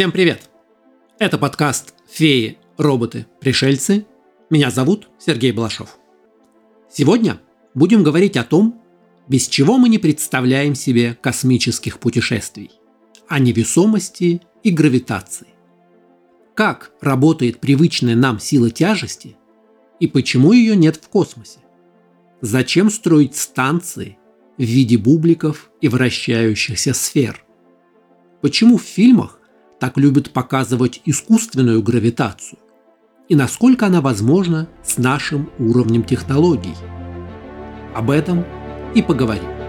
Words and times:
Всем 0.00 0.12
привет! 0.12 0.48
Это 1.18 1.36
подкаст 1.36 1.92
«Феи, 2.10 2.56
роботы, 2.78 3.26
пришельцы». 3.38 4.06
Меня 4.48 4.70
зовут 4.70 5.10
Сергей 5.18 5.52
Балашов. 5.52 5.98
Сегодня 6.90 7.38
будем 7.74 8.02
говорить 8.02 8.38
о 8.38 8.44
том, 8.44 8.80
без 9.28 9.46
чего 9.46 9.76
мы 9.76 9.90
не 9.90 9.98
представляем 9.98 10.74
себе 10.74 11.18
космических 11.20 11.98
путешествий, 11.98 12.70
о 13.28 13.38
невесомости 13.40 14.40
и 14.62 14.70
гравитации. 14.70 15.48
Как 16.54 16.92
работает 17.02 17.60
привычная 17.60 18.16
нам 18.16 18.40
сила 18.40 18.70
тяжести 18.70 19.36
и 19.98 20.06
почему 20.06 20.54
ее 20.54 20.76
нет 20.76 20.96
в 20.96 21.10
космосе? 21.10 21.58
Зачем 22.40 22.88
строить 22.88 23.36
станции 23.36 24.16
в 24.56 24.62
виде 24.62 24.96
бубликов 24.96 25.70
и 25.82 25.88
вращающихся 25.88 26.94
сфер? 26.94 27.44
Почему 28.40 28.78
в 28.78 28.82
фильмах 28.82 29.39
так 29.80 29.96
любят 29.96 30.30
показывать 30.30 31.00
искусственную 31.04 31.82
гравитацию? 31.82 32.58
И 33.28 33.34
насколько 33.34 33.86
она 33.86 34.00
возможна 34.00 34.68
с 34.84 34.98
нашим 34.98 35.50
уровнем 35.58 36.04
технологий? 36.04 36.74
Об 37.94 38.10
этом 38.10 38.44
и 38.94 39.02
поговорим. 39.02 39.59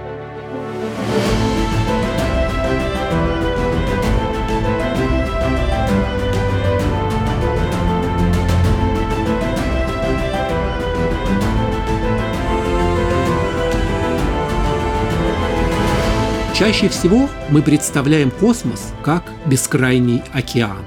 Чаще 16.62 16.90
всего 16.90 17.28
мы 17.50 17.64
представляем 17.64 18.30
космос 18.30 18.94
как 19.04 19.24
бескрайний 19.48 20.22
океан. 20.32 20.86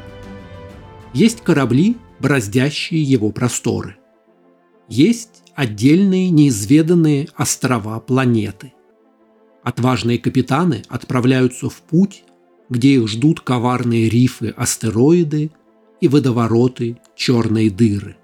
Есть 1.13 1.41
корабли, 1.41 1.97
бороздящие 2.21 3.03
его 3.03 3.33
просторы. 3.33 3.97
Есть 4.89 5.43
отдельные 5.57 6.31
неизведанные 6.31 7.27
острова 7.35 7.99
планеты. 7.99 8.73
Отважные 9.65 10.21
капитаны 10.21 10.85
отправляются 10.89 11.69
в 11.69 11.83
путь, 11.83 12.23
где 12.71 12.95
их 12.95 13.09
ждут 13.09 13.41
коварные 13.41 14.09
рифы 14.09 14.55
астероиды 14.57 15.51
и 16.01 16.07
водовороты 16.07 16.99
черные 17.17 17.69
дыры. 17.69 18.17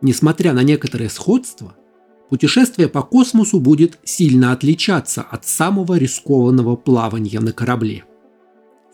Несмотря 0.00 0.52
на 0.52 0.62
некоторое 0.62 1.08
сходство– 1.08 1.74
путешествие 2.28 2.88
по 2.88 3.02
космосу 3.02 3.60
будет 3.60 3.98
сильно 4.04 4.52
отличаться 4.52 5.22
от 5.22 5.46
самого 5.46 5.96
рискованного 5.96 6.76
плавания 6.76 7.40
на 7.40 7.52
корабле. 7.52 8.04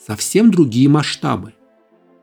Совсем 0.04 0.50
другие 0.50 0.88
масштабы. 0.88 1.54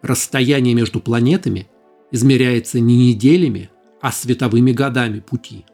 Расстояние 0.02 0.76
между 0.76 1.00
планетами 1.00 1.68
измеряется 2.12 2.80
не 2.80 3.10
неделями, 3.10 3.70
а 4.02 4.12
световыми 4.12 4.72
годами 4.72 5.20
пути. 5.20 5.66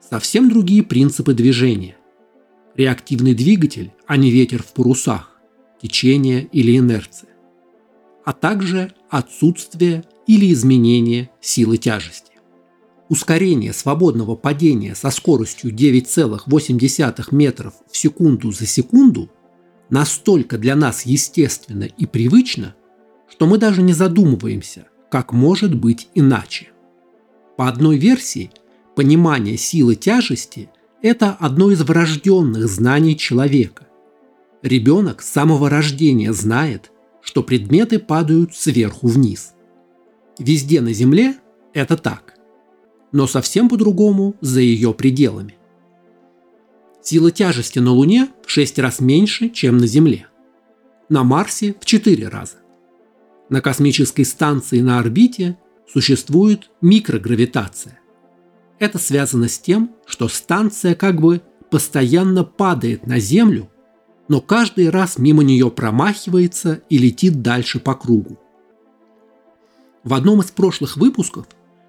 Совсем 0.00 0.48
другие 0.48 0.82
принципы 0.82 1.34
движения. 1.34 1.96
Реактивный 2.76 3.34
двигатель, 3.34 3.92
а 4.06 4.16
не 4.16 4.30
ветер 4.30 4.62
в 4.62 4.72
парусах, 4.72 5.40
течение 5.80 6.48
или 6.52 6.76
инерция. 6.76 7.30
А 8.24 8.32
также 8.32 8.92
отсутствие 9.08 10.04
или 10.26 10.52
изменение 10.52 11.30
силы 11.40 11.78
тяжести 11.78 12.25
ускорение 13.08 13.72
свободного 13.72 14.34
падения 14.34 14.94
со 14.94 15.10
скоростью 15.10 15.72
9,8 15.72 17.28
метров 17.30 17.74
в 17.90 17.96
секунду 17.96 18.52
за 18.52 18.66
секунду 18.66 19.30
настолько 19.90 20.58
для 20.58 20.74
нас 20.74 21.06
естественно 21.06 21.84
и 21.84 22.06
привычно, 22.06 22.74
что 23.28 23.46
мы 23.46 23.58
даже 23.58 23.82
не 23.82 23.92
задумываемся, 23.92 24.88
как 25.10 25.32
может 25.32 25.74
быть 25.74 26.08
иначе. 26.14 26.68
По 27.56 27.68
одной 27.68 27.96
версии, 27.96 28.50
понимание 28.94 29.56
силы 29.56 29.94
тяжести– 29.94 30.70
это 31.02 31.30
одно 31.30 31.70
из 31.70 31.82
врожденных 31.82 32.68
знаний 32.68 33.16
человека. 33.16 33.86
Ребенок 34.62 35.22
с 35.22 35.28
самого 35.28 35.70
рождения 35.70 36.32
знает, 36.32 36.90
что 37.22 37.42
предметы 37.42 37.98
падают 37.98 38.54
сверху 38.54 39.06
вниз. 39.06 39.52
Везде 40.38 40.80
на 40.80 40.92
Земле 40.92 41.36
это 41.72 41.96
так 41.96 42.35
но 43.16 43.26
совсем 43.26 43.70
по-другому 43.70 44.34
за 44.42 44.60
ее 44.60 44.92
пределами. 44.92 45.56
Сила 47.00 47.30
тяжести 47.30 47.78
на 47.78 47.92
Луне 47.92 48.28
в 48.44 48.50
6 48.50 48.78
раз 48.78 49.00
меньше, 49.00 49.48
чем 49.48 49.78
на 49.78 49.86
Земле. 49.86 50.26
На 51.08 51.24
Марсе 51.24 51.74
в 51.80 51.86
4 51.86 52.28
раза. 52.28 52.56
На 53.48 53.62
космической 53.62 54.24
станции 54.24 54.82
на 54.82 54.98
орбите 54.98 55.56
существует 55.90 56.68
микрогравитация. 56.82 57.98
Это 58.78 58.98
связано 58.98 59.48
с 59.48 59.58
тем, 59.58 59.92
что 60.04 60.28
станция 60.28 60.94
как 60.94 61.18
бы 61.18 61.40
постоянно 61.70 62.44
падает 62.44 63.06
на 63.06 63.18
Землю, 63.18 63.70
но 64.28 64.42
каждый 64.42 64.90
раз 64.90 65.16
мимо 65.16 65.42
нее 65.42 65.70
промахивается 65.70 66.82
и 66.90 66.98
летит 66.98 67.40
дальше 67.40 67.80
по 67.80 67.94
кругу. 67.94 68.38
В 70.04 70.12
одном 70.12 70.42
из 70.42 70.50
прошлых 70.50 70.98
выпусков 70.98 71.46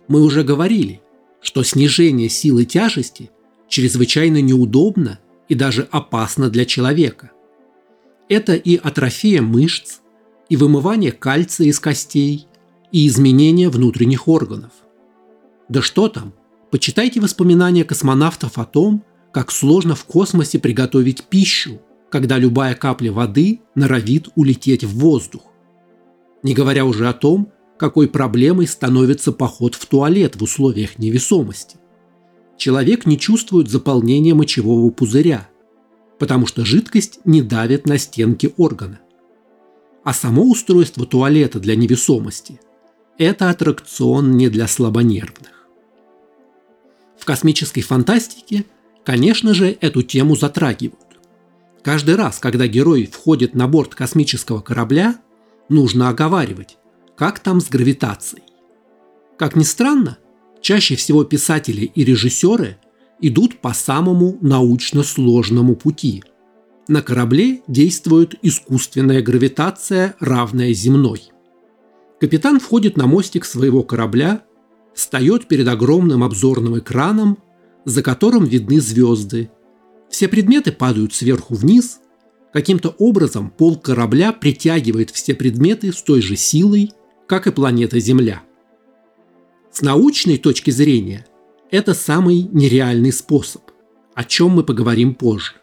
мы 0.07 0.21
уже 0.21 0.45
говорили, 0.45 1.01
что 1.41 1.63
снижение 1.63 2.29
силы 2.29 2.65
тяжести 2.65 3.31
чрезвычайно 3.67 4.41
неудобно 4.41 5.19
и 5.47 5.55
даже 5.55 5.87
опасно 5.91 6.49
для 6.49 6.65
человека. 6.65 7.31
Это 8.29 8.55
и 8.55 8.75
атрофия 8.75 9.41
мышц, 9.41 9.99
и 10.49 10.55
вымывание 10.57 11.11
кальция 11.11 11.67
из 11.67 11.79
костей, 11.79 12.47
и 12.91 13.07
изменение 13.07 13.69
внутренних 13.69 14.27
органов. 14.27 14.71
Да 15.69 15.81
что 15.81 16.07
там, 16.07 16.33
почитайте 16.71 17.19
воспоминания 17.19 17.83
космонавтов 17.83 18.57
о 18.57 18.65
том, 18.65 19.03
как 19.31 19.51
сложно 19.51 19.95
в 19.95 20.05
космосе 20.05 20.59
приготовить 20.59 21.23
пищу, 21.23 21.81
когда 22.09 22.37
любая 22.37 22.75
капля 22.75 23.11
воды 23.11 23.61
норовит 23.75 24.29
улететь 24.35 24.83
в 24.83 24.97
воздух. 24.97 25.43
Не 26.43 26.53
говоря 26.53 26.85
уже 26.85 27.09
о 27.09 27.13
том, 27.13 27.51
какой 27.77 28.07
проблемой 28.07 28.67
становится 28.67 29.31
поход 29.31 29.75
в 29.75 29.85
туалет 29.85 30.35
в 30.35 30.43
условиях 30.43 30.97
невесомости. 30.97 31.77
Человек 32.57 33.05
не 33.05 33.19
чувствует 33.19 33.69
заполнения 33.69 34.33
мочевого 34.33 34.89
пузыря, 34.89 35.47
потому 36.17 36.47
что 36.47 36.65
жидкость 36.65 37.19
не 37.23 37.41
давит 37.41 37.85
на 37.85 37.97
стенки 37.97 38.53
органа. 38.57 38.99
А 40.03 40.13
само 40.13 40.49
устройство 40.49 41.05
туалета 41.05 41.59
для 41.59 41.75
невесомости– 41.75 42.59
это 43.17 43.49
аттракцион 43.49 44.31
не 44.31 44.49
для 44.49 44.67
слабонервных. 44.67 45.67
В 47.17 47.25
космической 47.25 47.81
фантастике, 47.81 48.65
конечно 49.03 49.53
же, 49.53 49.77
эту 49.81 50.01
тему 50.01 50.35
затрагивают. 50.35 51.01
Каждый 51.83 52.15
раз, 52.15 52.39
когда 52.39 52.67
герой 52.67 53.05
входит 53.05 53.53
на 53.53 53.67
борт 53.67 53.95
космического 53.95 54.61
корабля, 54.61 55.19
нужно 55.69 56.09
оговаривать, 56.09 56.77
как 57.17 57.39
там 57.39 57.59
с 57.59 57.67
гравитацией. 57.67 58.43
Как 59.37 59.55
ни 59.55 59.63
странно, 59.63 60.17
чаще 60.61 60.95
всего 60.95 61.23
писатели 61.23 61.91
и 61.93 62.03
режиссеры 62.03 62.77
идут 63.19 63.59
по 63.59 63.73
самому 63.73 64.37
научно 64.41 65.03
сложному 65.03 65.75
пути. 65.75 66.23
На 66.87 67.01
корабле 67.01 67.61
действует 67.67 68.35
искусственная 68.43 69.21
гравитация, 69.21 70.15
равная 70.19 70.73
земной. 70.73 71.23
Капитан 72.19 72.59
входит 72.59 72.97
на 72.97 73.07
мостик 73.07 73.45
своего 73.45 73.83
корабля, 73.83 74.43
встает 74.93 75.47
перед 75.47 75.67
огромным 75.67 76.23
обзорным 76.23 76.77
экраном, 76.77 77.39
за 77.85 78.03
которым 78.03 78.45
видны 78.45 78.79
звезды. 78.79 79.49
Все 80.09 80.27
предметы 80.27 80.71
падают 80.71 81.13
сверху 81.13 81.55
вниз. 81.55 81.99
Каким-то 82.53 82.95
образом 82.97 83.49
пол 83.49 83.75
корабля 83.75 84.31
притягивает 84.31 85.09
все 85.11 85.35
предметы 85.35 85.91
с 85.91 86.01
той 86.01 86.21
же 86.21 86.35
силой, 86.35 86.91
как 87.27 87.45
и 87.45 87.51
планета 87.51 87.99
Земля. 87.99 88.41
С 89.71 89.81
научной 89.81 90.37
точки 90.37 90.71
зрения 90.71 91.27
это 91.69 91.93
самый 91.93 92.47
нереальный 92.51 93.11
способ, 93.11 93.61
о 94.15 94.23
чем 94.23 94.51
мы 94.51 94.63
поговорим 94.63 95.13
позже. 95.13 95.53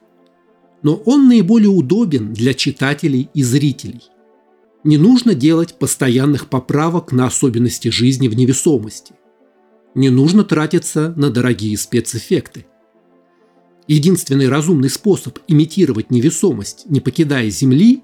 Но 0.82 0.96
он 1.06 1.26
наиболее 1.28 1.70
удобен 1.70 2.34
для 2.34 2.52
читателей 2.52 3.30
и 3.32 3.42
зрителей. 3.42 4.02
Не 4.84 4.98
нужно 4.98 5.34
делать 5.34 5.78
постоянных 5.78 6.50
поправок 6.50 7.10
на 7.10 7.26
особенности 7.26 7.88
жизни 7.88 8.28
в 8.28 8.36
невесомости. 8.36 9.14
Не 9.94 10.10
нужно 10.10 10.44
тратиться 10.44 11.14
на 11.16 11.30
дорогие 11.30 11.78
спецэффекты. 11.78 12.66
Единственный 13.86 14.48
разумный 14.48 14.90
способ 14.90 15.38
имитировать 15.48 16.10
невесомость, 16.10 16.84
не 16.86 17.00
покидая 17.00 17.48
Земли, 17.48 18.02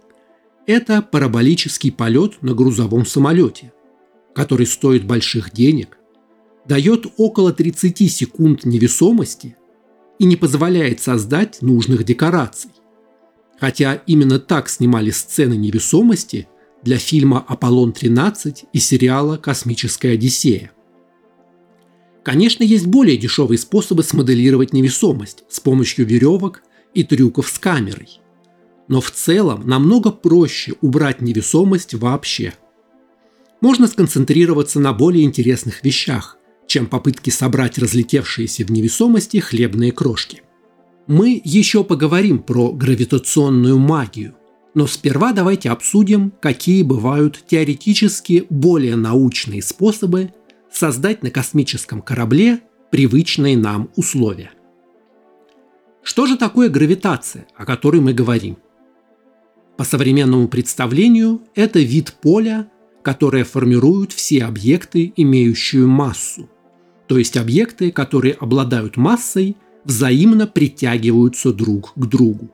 это 0.71 1.03
параболический 1.03 1.91
полет 1.91 2.43
на 2.43 2.55
грузовом 2.55 3.05
самолете, 3.05 3.73
который 4.35 4.67
стоит 4.67 5.05
больших 5.05 5.53
денег, 5.53 5.99
дает 6.65 7.07
около 7.17 7.53
30 7.53 8.11
секунд 8.11 8.65
невесомости 8.65 9.57
и 10.21 10.25
не 10.27 10.37
позволяет 10.37 11.01
создать 11.01 11.61
нужных 11.61 12.05
декораций. 12.05 12.71
Хотя 13.59 13.95
именно 14.07 14.39
так 14.39 14.69
снимали 14.69 15.11
сцены 15.11 15.55
невесомости 15.55 16.47
для 16.85 16.99
фильма 16.99 17.45
«Аполлон-13» 17.49 18.67
и 18.73 18.79
сериала 18.79 19.39
«Космическая 19.39 20.13
Одиссея». 20.13 20.71
Конечно, 22.23 22.63
есть 22.63 22.87
более 22.87 23.17
дешевые 23.17 23.59
способы 23.59 24.05
смоделировать 24.05 24.73
невесомость 24.73 25.43
с 25.49 25.59
помощью 25.59 26.07
веревок 26.07 26.63
и 26.95 27.03
трюков 27.03 27.49
с 27.49 27.59
камерой. 27.59 28.20
Но 28.91 29.01
в 29.01 29.13
целом 29.13 29.69
намного 29.69 30.11
проще 30.11 30.75
убрать 30.81 31.21
невесомость 31.21 31.95
вообще. 31.95 32.55
Можно 33.61 33.87
сконцентрироваться 33.87 34.81
на 34.81 34.93
более 34.93 35.23
интересных 35.23 35.85
вещах, 35.85 36.37
чем 36.67 36.87
попытки 36.87 37.31
собрать 37.31 37.79
разлетевшиеся 37.79 38.65
в 38.65 38.73
невесомости 38.73 39.37
хлебные 39.37 39.93
крошки. 39.93 40.43
Мы 41.07 41.41
еще 41.45 41.85
поговорим 41.85 42.41
про 42.41 42.73
гравитационную 42.73 43.79
магию, 43.79 44.35
но 44.75 44.89
сперва 44.89 45.33
давайте 45.33 45.71
обсудим, 45.71 46.33
какие 46.43 46.83
бывают 46.83 47.45
теоретически 47.47 48.45
более 48.51 48.97
научные 48.97 49.63
способы 49.63 50.33
создать 50.73 51.23
на 51.23 51.31
космическом 51.31 52.03
корабле 52.03 52.59
привычные 52.91 53.57
нам 53.57 53.89
условия. 53.95 54.51
Что 56.03 56.27
же 56.27 56.37
такое 56.37 56.69
гравитация, 56.69 57.47
о 57.55 57.65
которой 57.65 58.01
мы 58.01 58.13
говорим? 58.13 58.59
По 59.81 59.85
современному 59.85 60.47
представлению, 60.47 61.41
это 61.55 61.79
вид 61.79 62.13
поля, 62.21 62.71
которое 63.01 63.45
формируют 63.45 64.13
все 64.13 64.45
объекты, 64.45 65.11
имеющие 65.17 65.87
массу, 65.87 66.51
то 67.07 67.17
есть 67.17 67.39
объекты, 67.39 67.91
которые 67.91 68.35
обладают 68.35 68.99
массой, 68.99 69.57
взаимно 69.85 70.47
притягиваются 70.47 71.55
друг 71.55 71.95
к 71.95 72.05
другу. 72.05 72.51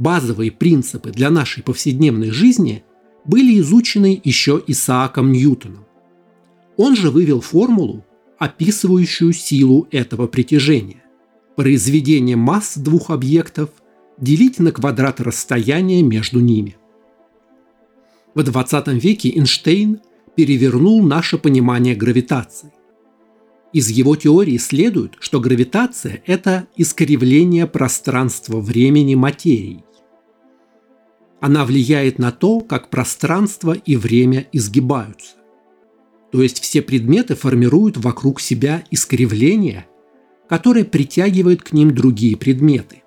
Базовые 0.00 0.50
принципы 0.50 1.12
для 1.12 1.30
нашей 1.30 1.62
повседневной 1.62 2.32
жизни 2.32 2.82
были 3.24 3.60
изучены 3.60 4.20
еще 4.24 4.60
Исааком 4.66 5.30
Ньютоном. 5.30 5.86
Он 6.76 6.96
же 6.96 7.12
вывел 7.12 7.40
формулу, 7.40 8.04
описывающую 8.40 9.32
силу 9.32 9.86
этого 9.92 10.26
притяжения. 10.26 11.04
Произведение 11.54 12.34
масс 12.34 12.76
двух 12.76 13.10
объектов 13.10 13.70
делить 14.20 14.58
на 14.58 14.72
квадрат 14.72 15.20
расстояния 15.20 16.02
между 16.02 16.40
ними. 16.40 16.76
В 18.34 18.42
20 18.42 18.88
веке 19.02 19.30
Эйнштейн 19.30 20.00
перевернул 20.36 21.02
наше 21.02 21.38
понимание 21.38 21.94
гравитации. 21.94 22.72
Из 23.72 23.90
его 23.90 24.16
теории 24.16 24.56
следует, 24.56 25.14
что 25.18 25.40
гравитация– 25.40 26.22
это 26.26 26.66
искривление 26.76 27.66
пространства-времени 27.66 29.14
материи. 29.14 29.84
Она 31.40 31.64
влияет 31.64 32.18
на 32.18 32.32
то, 32.32 32.60
как 32.60 32.90
пространство 32.90 33.72
и 33.72 33.96
время 33.96 34.46
изгибаются. 34.52 35.36
То 36.32 36.42
есть 36.42 36.60
все 36.60 36.82
предметы 36.82 37.34
формируют 37.34 37.96
вокруг 37.96 38.40
себя 38.40 38.84
искривление, 38.90 39.86
которое 40.48 40.84
притягивает 40.84 41.62
к 41.62 41.72
ним 41.72 41.94
другие 41.94 42.36
предметы. 42.36 43.02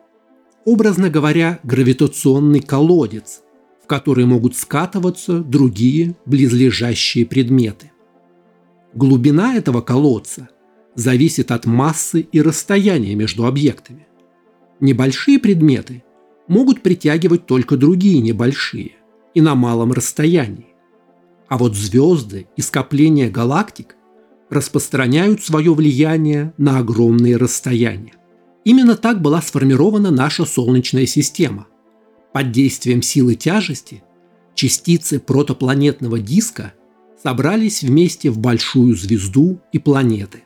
Образно 0.64 1.10
говоря, 1.10 1.60
гравитационный 1.64 2.60
колодец, 2.62 3.42
в 3.84 3.88
который 3.88 4.26
могут 4.26 4.56
скатываться 4.56 5.40
другие 5.40 6.16
близлежащие 6.26 7.26
предметы. 7.26 7.92
Глубина 8.94 9.56
этого 9.56 9.82
колодца 9.82 10.50
зависит 10.94 11.52
от 11.52 11.66
массы 11.66 12.22
и 12.22 12.42
расстояния 12.42 13.16
между 13.16 13.48
объектами. 13.48 14.08
Небольшие 14.80 15.40
предметы 15.40 16.04
могут 16.48 16.82
притягивать 16.82 17.48
только 17.48 17.76
другие 17.76 18.20
небольшие 18.20 18.92
и 19.34 19.42
на 19.42 19.56
малом 19.56 19.94
расстоянии. 19.94 20.68
А 21.48 21.58
вот 21.58 21.76
звезды 21.76 22.48
и 22.56 22.62
скопления 22.62 23.30
галактик 23.30 23.96
распространяют 24.50 25.42
свое 25.44 25.74
влияние 25.74 26.54
на 26.58 26.80
огромные 26.80 27.38
расстояния. 27.38 28.14
Именно 28.64 28.96
так 28.96 29.22
была 29.22 29.42
сформирована 29.42 30.12
наша 30.12 30.46
Солнечная 30.46 31.06
система. 31.06 31.68
Под 32.34 32.52
действием 32.52 33.02
силы 33.02 33.36
тяжести 33.36 34.04
частицы 34.54 35.20
протопланетного 35.20 36.20
диска 36.20 36.74
собрались 37.22 37.84
вместе 37.84 38.30
в 38.30 38.38
большую 38.38 38.96
звезду 38.96 39.60
и 39.72 39.80
планеты. 39.80 40.44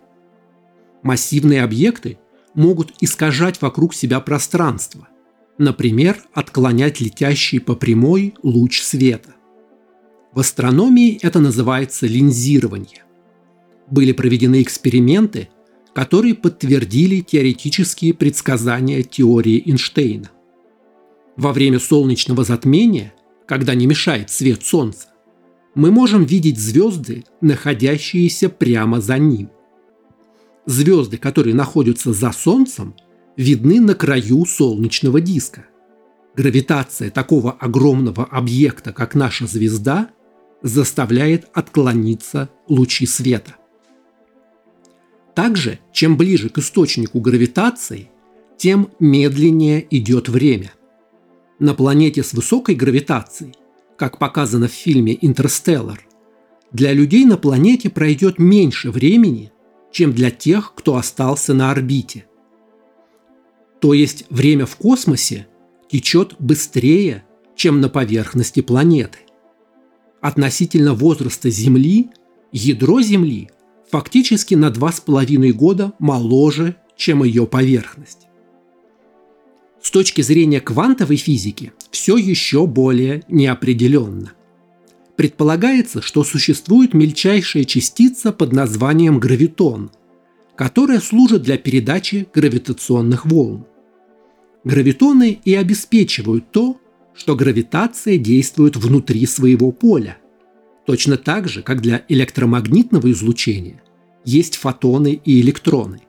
Массивные 1.03 1.63
объекты 1.63 2.17
могут 2.53 2.93
искажать 3.01 3.61
вокруг 3.61 3.93
себя 3.93 4.19
пространство, 4.19 5.07
например, 5.57 6.21
отклонять 6.33 7.01
летящий 7.01 7.59
по 7.59 7.75
прямой 7.75 8.33
луч 8.41 8.81
света. 8.81 9.35
В 10.33 10.39
астрономии 10.39 11.19
это 11.21 11.39
называется 11.39 12.07
линзирование. 12.07 13.03
Были 13.89 14.11
проведены 14.11 14.61
эксперименты, 14.61 15.49
которые 15.95 16.35
подтвердили 16.35 17.21
теоретические 17.21 18.13
предсказания 18.13 19.01
теории 19.01 19.63
Эйнштейна. 19.65 20.29
Во 21.37 21.53
время 21.53 21.79
солнечного 21.79 22.43
затмения, 22.43 23.13
когда 23.47 23.75
не 23.75 23.87
мешает 23.87 24.29
свет 24.29 24.61
Солнца, 24.61 25.07
мы 25.73 25.91
можем 25.91 26.25
видеть 26.25 26.59
звезды, 26.59 27.23
находящиеся 27.39 28.49
прямо 28.49 28.99
за 28.99 29.17
ним. 29.17 29.49
Звезды, 30.65 31.17
которые 31.17 31.55
находятся 31.55 32.11
за 32.11 32.33
Солнцем, 32.33 32.95
видны 33.37 33.79
на 33.79 33.95
краю 33.95 34.45
солнечного 34.45 35.21
диска. 35.21 35.65
Гравитация 36.35 37.09
такого 37.09 37.53
огромного 37.53 38.25
объекта, 38.25 38.91
как 38.91 39.15
наша 39.15 39.47
звезда, 39.47 40.09
заставляет 40.61 41.47
отклониться 41.53 42.49
лучи 42.67 43.05
света. 43.05 43.55
Также, 45.35 45.79
чем 45.91 46.17
ближе 46.17 46.49
к 46.49 46.57
источнику 46.57 47.19
гравитации, 47.19 48.09
тем 48.57 48.89
медленнее 48.99 49.85
идет 49.91 50.29
время. 50.29 50.71
На 51.59 51.73
планете 51.75 52.23
с 52.23 52.33
высокой 52.33 52.75
гравитацией, 52.75 53.53
как 53.97 54.17
показано 54.17 54.67
в 54.67 54.71
фильме 54.71 55.17
«Интерстеллар», 55.19 56.01
для 56.71 56.93
людей 56.93 57.25
на 57.25 57.37
планете 57.37 57.89
пройдет 57.89 58.39
меньше 58.39 58.91
времени, 58.91 59.51
чем 59.91 60.13
для 60.13 60.31
тех, 60.31 60.73
кто 60.73 60.95
остался 60.95 61.53
на 61.53 61.71
орбите. 61.71 62.25
То 63.79 63.93
есть 63.93 64.25
время 64.29 64.65
в 64.65 64.75
космосе 64.77 65.47
течет 65.89 66.35
быстрее, 66.39 67.23
чем 67.55 67.81
на 67.81 67.89
поверхности 67.89 68.61
планеты 68.61 69.19
относительно 70.21 70.93
возраста 70.95 71.49
Земли, 71.51 72.09
ядро 72.51 72.99
Земли 73.01 73.51
фактически 73.95 74.55
на 74.55 74.71
2,5 74.71 75.53
года 75.53 75.93
моложе, 75.99 76.75
чем 76.97 77.23
ее 77.23 77.47
поверхность. 77.47 78.27
С 79.81 79.89
точки 79.89 80.21
зрения 80.21 80.59
квантовой 80.59 81.15
физики 81.15 81.71
все 81.91 82.17
еще 82.17 82.67
более 82.67 83.23
неопределенно. 83.29 84.33
Предполагается, 85.15 86.01
что 86.01 86.25
существует 86.25 86.93
мельчайшая 86.93 87.63
частица 87.63 88.33
под 88.33 88.51
названием 88.51 89.17
гравитон, 89.17 89.91
которая 90.57 90.99
служит 90.99 91.43
для 91.43 91.57
передачи 91.57 92.27
гравитационных 92.33 93.25
волн. 93.25 93.65
Гравитоны 94.65 95.39
и 95.45 95.55
обеспечивают 95.55 96.51
то, 96.51 96.81
что 97.13 97.37
гравитация 97.37 98.17
действует 98.17 98.75
внутри 98.75 99.25
своего 99.25 99.71
поля. 99.71 100.17
Точно 100.85 101.15
так 101.15 101.47
же, 101.47 101.61
как 101.61 101.79
для 101.81 102.03
электромагнитного 102.09 103.09
излучения 103.11 103.81
есть 104.25 104.57
фотоны 104.57 105.21
и 105.23 105.39
электроны. 105.41 106.01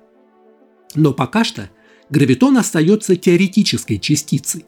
Но 0.95 1.13
пока 1.13 1.45
что 1.45 1.71
гравитон 2.11 2.57
остается 2.57 3.17
теоретической 3.17 3.99
частицей. 3.99 4.65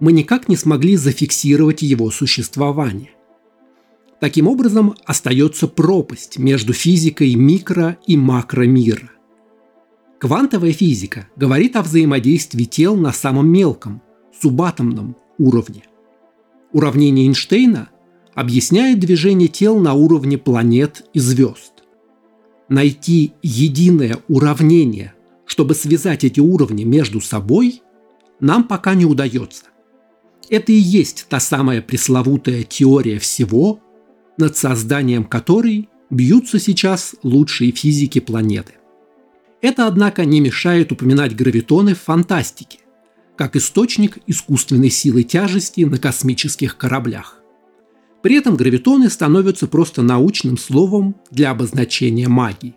Мы 0.00 0.12
никак 0.12 0.48
не 0.48 0.56
смогли 0.56 0.96
зафиксировать 0.96 1.82
его 1.82 2.10
существование. 2.10 3.10
Таким 4.20 4.48
образом, 4.48 4.94
остается 5.04 5.68
пропасть 5.68 6.38
между 6.38 6.72
физикой 6.72 7.34
микро- 7.34 7.96
и 8.06 8.16
макромира. 8.16 9.10
Квантовая 10.18 10.72
физика 10.72 11.28
говорит 11.36 11.76
о 11.76 11.82
взаимодействии 11.82 12.64
тел 12.64 12.96
на 12.96 13.12
самом 13.12 13.48
мелком, 13.48 14.00
субатомном 14.40 15.16
уровне. 15.38 15.84
Уравнение 16.72 17.26
Эйнштейна 17.26 17.90
объясняет 18.34 18.98
движение 18.98 19.48
тел 19.48 19.78
на 19.78 19.94
уровне 19.94 20.38
планет 20.38 21.04
и 21.12 21.18
звезд. 21.18 21.73
Найти 22.74 23.34
единое 23.40 24.18
уравнение, 24.26 25.14
чтобы 25.46 25.76
связать 25.76 26.24
эти 26.24 26.40
уровни 26.40 26.82
между 26.82 27.20
собой, 27.20 27.82
нам 28.40 28.64
пока 28.64 28.94
не 28.94 29.04
удается. 29.04 29.66
Это 30.50 30.72
и 30.72 30.74
есть 30.74 31.26
та 31.28 31.38
самая 31.38 31.82
пресловутая 31.82 32.64
теория 32.64 33.20
всего, 33.20 33.78
над 34.38 34.56
созданием 34.56 35.22
которой 35.22 35.88
бьются 36.10 36.58
сейчас 36.58 37.14
лучшие 37.22 37.70
физики 37.70 38.18
планеты. 38.18 38.72
Это, 39.60 39.86
однако, 39.86 40.24
не 40.24 40.40
мешает 40.40 40.90
упоминать 40.90 41.36
гравитоны 41.36 41.94
в 41.94 42.00
фантастике, 42.00 42.80
как 43.36 43.54
источник 43.54 44.18
искусственной 44.26 44.90
силы 44.90 45.22
тяжести 45.22 45.82
на 45.82 45.98
космических 45.98 46.76
кораблях. 46.76 47.40
При 48.24 48.36
этом 48.36 48.56
гравитоны 48.56 49.10
становятся 49.10 49.66
просто 49.66 50.00
научным 50.00 50.56
словом 50.56 51.14
для 51.30 51.50
обозначения 51.50 52.26
магии. 52.26 52.74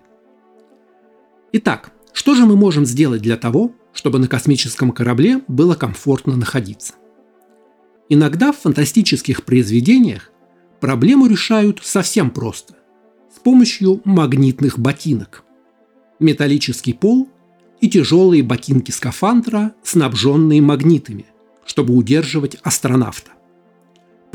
Итак, 1.53 1.93
что 2.11 2.35
же 2.35 2.45
мы 2.45 2.57
можем 2.57 2.85
сделать 2.85 3.21
для 3.21 3.37
того, 3.37 3.71
чтобы 3.93 4.19
на 4.19 4.27
космическом 4.27 4.91
корабле 4.91 5.41
было 5.47 5.75
комфортно 5.75 6.35
находиться? 6.35 6.95
Иногда 8.09 8.51
в 8.51 8.57
фантастических 8.57 9.45
произведениях 9.45 10.31
проблему 10.81 11.27
решают 11.27 11.79
совсем 11.81 12.29
просто– 12.29 12.75
с 13.33 13.39
помощью 13.39 14.01
магнитных 14.03 14.77
ботинок. 14.77 15.45
Металлический 16.19 16.91
пол 16.91 17.29
и 17.79 17.89
тяжелые 17.89 18.43
ботинки 18.43 18.91
скафандра, 18.91 19.73
снабженные 19.81 20.61
магнитами, 20.61 21.25
чтобы 21.65 21.93
удерживать 21.93 22.57
астронавта. 22.63 23.36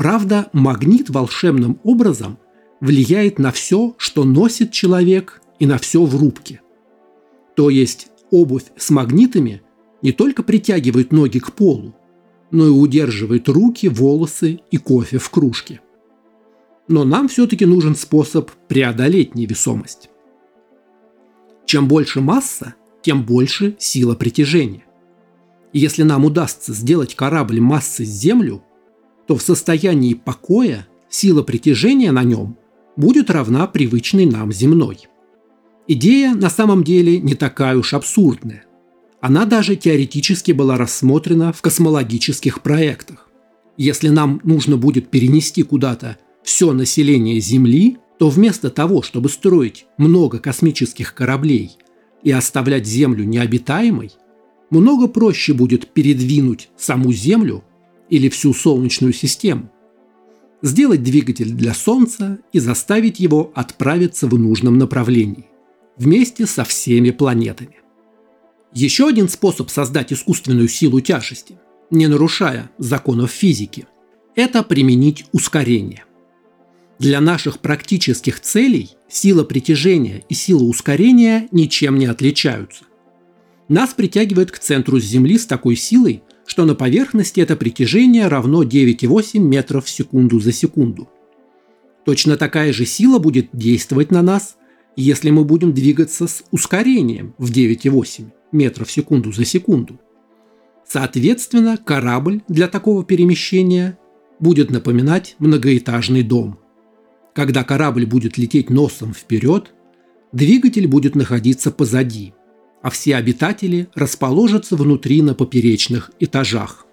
Правда, 0.03 0.49
магнит 0.51 1.09
волшебным 1.09 1.79
образом 1.85 2.37
влияет 2.81 3.39
на 3.39 3.53
все, 3.53 3.95
что 3.97 4.25
носит 4.25 4.73
человек 4.73 5.41
и 5.59 5.65
на 5.65 5.77
все 5.77 6.03
в 6.03 6.19
рубке. 6.19 6.59
То 7.55 7.69
есть 7.69 8.09
обувь 8.29 8.65
с 8.75 8.89
магнитами 8.89 9.61
не 10.01 10.11
только 10.11 10.43
притягивает 10.43 11.13
ноги 11.13 11.39
к 11.39 11.53
полу, 11.53 11.95
но 12.51 12.67
и 12.67 12.69
удерживает 12.69 13.47
руки, 13.47 13.87
волосы 13.87 14.59
и 14.71 14.75
кофе 14.75 15.19
в 15.19 15.29
кружке. 15.29 15.79
Но 16.89 17.05
нам 17.05 17.29
все-таки 17.29 17.65
нужен 17.65 17.95
способ 17.95 18.51
преодолеть 18.67 19.35
невесомость. 19.35 20.09
Чем 21.65 21.87
больше 21.87 22.19
масса, 22.19 22.75
тем 23.03 23.23
больше 23.25 23.77
сила 23.79 24.15
притяжения. 24.15 24.83
Если 25.71 26.03
нам 26.03 26.25
удастся 26.25 26.73
сделать 26.73 27.15
корабль 27.15 27.61
массой 27.61 28.05
с 28.05 28.09
Землю, 28.09 28.65
то 29.27 29.35
в 29.35 29.41
состоянии 29.41 30.13
покоя 30.13 30.87
сила 31.09 31.43
притяжения 31.43 32.11
на 32.11 32.23
нем 32.23 32.57
будет 32.95 33.29
равна 33.29 33.67
привычной 33.67 34.25
нам 34.25 34.51
земной. 34.51 35.07
Идея 35.87 36.33
на 36.33 36.49
самом 36.49 36.83
деле 36.83 37.19
не 37.19 37.35
такая 37.35 37.77
уж 37.77 37.93
абсурдная. 37.93 38.65
Она 39.21 39.45
даже 39.45 39.75
теоретически 39.75 40.51
была 40.51 40.77
рассмотрена 40.77 41.53
в 41.53 41.61
космологических 41.61 42.61
проектах. 42.61 43.29
Если 43.77 44.09
нам 44.09 44.41
нужно 44.43 44.77
будет 44.77 45.09
перенести 45.09 45.63
куда-то 45.63 46.17
все 46.43 46.73
население 46.73 47.39
Земли, 47.39 47.97
то 48.19 48.29
вместо 48.29 48.69
того, 48.69 49.01
чтобы 49.01 49.29
строить 49.29 49.85
много 49.97 50.39
космических 50.39 51.13
кораблей 51.13 51.71
и 52.21 52.31
оставлять 52.31 52.85
Землю 52.85 53.23
необитаемой, 53.23 54.11
много 54.69 55.07
проще 55.07 55.53
будет 55.53 55.87
передвинуть 55.87 56.69
саму 56.77 57.11
Землю 57.11 57.63
или 58.13 58.29
всю 58.29 58.53
Солнечную 58.53 59.11
систему, 59.11 59.71
сделать 60.61 61.01
двигатель 61.01 61.51
для 61.51 61.73
Солнца 61.73 62.37
и 62.51 62.59
заставить 62.59 63.19
его 63.19 63.51
отправиться 63.55 64.27
в 64.27 64.37
нужном 64.37 64.77
направлении, 64.77 65.47
вместе 65.97 66.45
со 66.45 66.63
всеми 66.63 67.09
планетами. 67.09 67.77
Еще 68.71 69.07
один 69.07 69.29
способ 69.29 69.71
создать 69.71 70.13
искусственную 70.13 70.67
силу 70.67 71.01
тяжести, 71.01 71.57
не 71.89 72.05
нарушая 72.05 72.69
законов 72.77 73.31
физики, 73.31 73.87
это 74.35 74.61
применить 74.61 75.25
ускорение. 75.31 76.05
Для 76.99 77.19
наших 77.19 77.61
практических 77.61 78.41
целей 78.41 78.91
сила 79.09 79.43
притяжения 79.43 80.23
и 80.29 80.35
сила 80.35 80.65
ускорения 80.65 81.47
ничем 81.51 81.97
не 81.97 82.05
отличаются. 82.05 82.83
Нас 83.69 83.95
притягивает 83.95 84.51
к 84.51 84.59
центру 84.59 84.99
Земли 84.99 85.39
с 85.39 85.47
такой 85.47 85.75
силой, 85.75 86.21
что 86.45 86.65
на 86.65 86.75
поверхности 86.75 87.39
это 87.39 87.55
притяжение 87.55 88.27
равно 88.27 88.63
9,8 88.63 89.39
метров 89.39 89.85
в 89.85 89.89
секунду 89.89 90.39
за 90.39 90.51
секунду. 90.51 91.09
Точно 92.05 92.37
такая 92.37 92.73
же 92.73 92.85
сила 92.85 93.19
будет 93.19 93.49
действовать 93.53 94.11
на 94.11 94.21
нас, 94.21 94.57
если 94.95 95.29
мы 95.29 95.45
будем 95.45 95.73
двигаться 95.73 96.27
с 96.27 96.43
ускорением 96.51 97.33
в 97.37 97.51
9,8 97.51 98.25
метров 98.51 98.87
в 98.87 98.91
секунду 98.91 99.31
за 99.31 99.45
секунду. 99.45 99.99
Соответственно, 100.85 101.77
корабль 101.77 102.41
для 102.47 102.67
такого 102.67 103.03
перемещения 103.03 103.97
будет 104.39 104.69
напоминать 104.69 105.35
многоэтажный 105.39 106.23
дом. 106.23 106.59
Когда 107.33 107.63
корабль 107.63 108.05
будет 108.05 108.37
лететь 108.37 108.69
носом 108.69 109.13
вперед, 109.13 109.73
двигатель 110.33 110.87
будет 110.87 111.15
находиться 111.15 111.71
позади, 111.71 112.33
а 112.83 112.91
все 112.91 113.15
обитатели 113.15 113.87
расположатся 113.95 114.75
внутри 114.75 115.23
на 115.23 115.33
поперечных 115.33 116.11
этажах. 116.19 116.85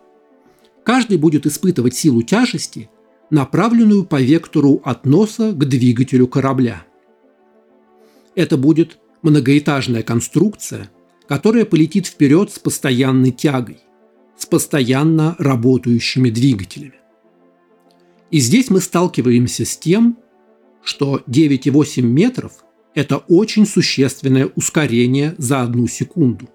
Каждый 0.83 1.19
будет 1.19 1.45
испытывать 1.45 1.95
силу 1.95 2.23
тяжести, 2.23 2.89
направленную 3.29 4.05
по 4.05 4.23
вектору 4.23 4.81
от 4.83 5.05
носа 5.05 5.53
к 5.53 5.69
двигателю 5.69 6.27
корабля. 6.27 6.87
Это 8.35 8.57
будет 8.57 8.99
многоэтажная 9.21 10.03
конструкция– 10.03 10.91
которая 11.31 11.65
полетит 11.65 12.09
вперед 12.09 12.53
с 12.53 12.59
постоянной 12.59 13.31
тягой, 13.31 13.79
с 14.37 14.47
постоянно 14.47 15.37
работающими 15.39 16.29
двигателями. 16.29 16.95
И 18.33 18.41
здесь 18.41 18.69
мы 18.69 18.81
сталкиваемся 18.81 19.65
с 19.65 19.77
тем, 19.77 20.19
что 20.83 21.23
9,8 21.29 22.03
метров– 22.03 22.65
это 22.95 23.19
очень 23.19 23.67
существенное 23.67 24.51
ускорение 24.57 25.35
за 25.39 25.63
одну 25.63 25.87
секунду. 25.87 26.49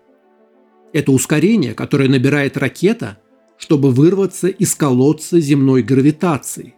Это 0.93 1.11
ускорение, 1.11 1.73
которое 1.73 2.09
набирает 2.09 2.57
ракета, 2.57 3.17
чтобы 3.57 3.91
вырваться 3.91 4.47
из 4.47 4.75
колодца 4.75 5.39
земной 5.39 5.81
гравитации, 5.81 6.75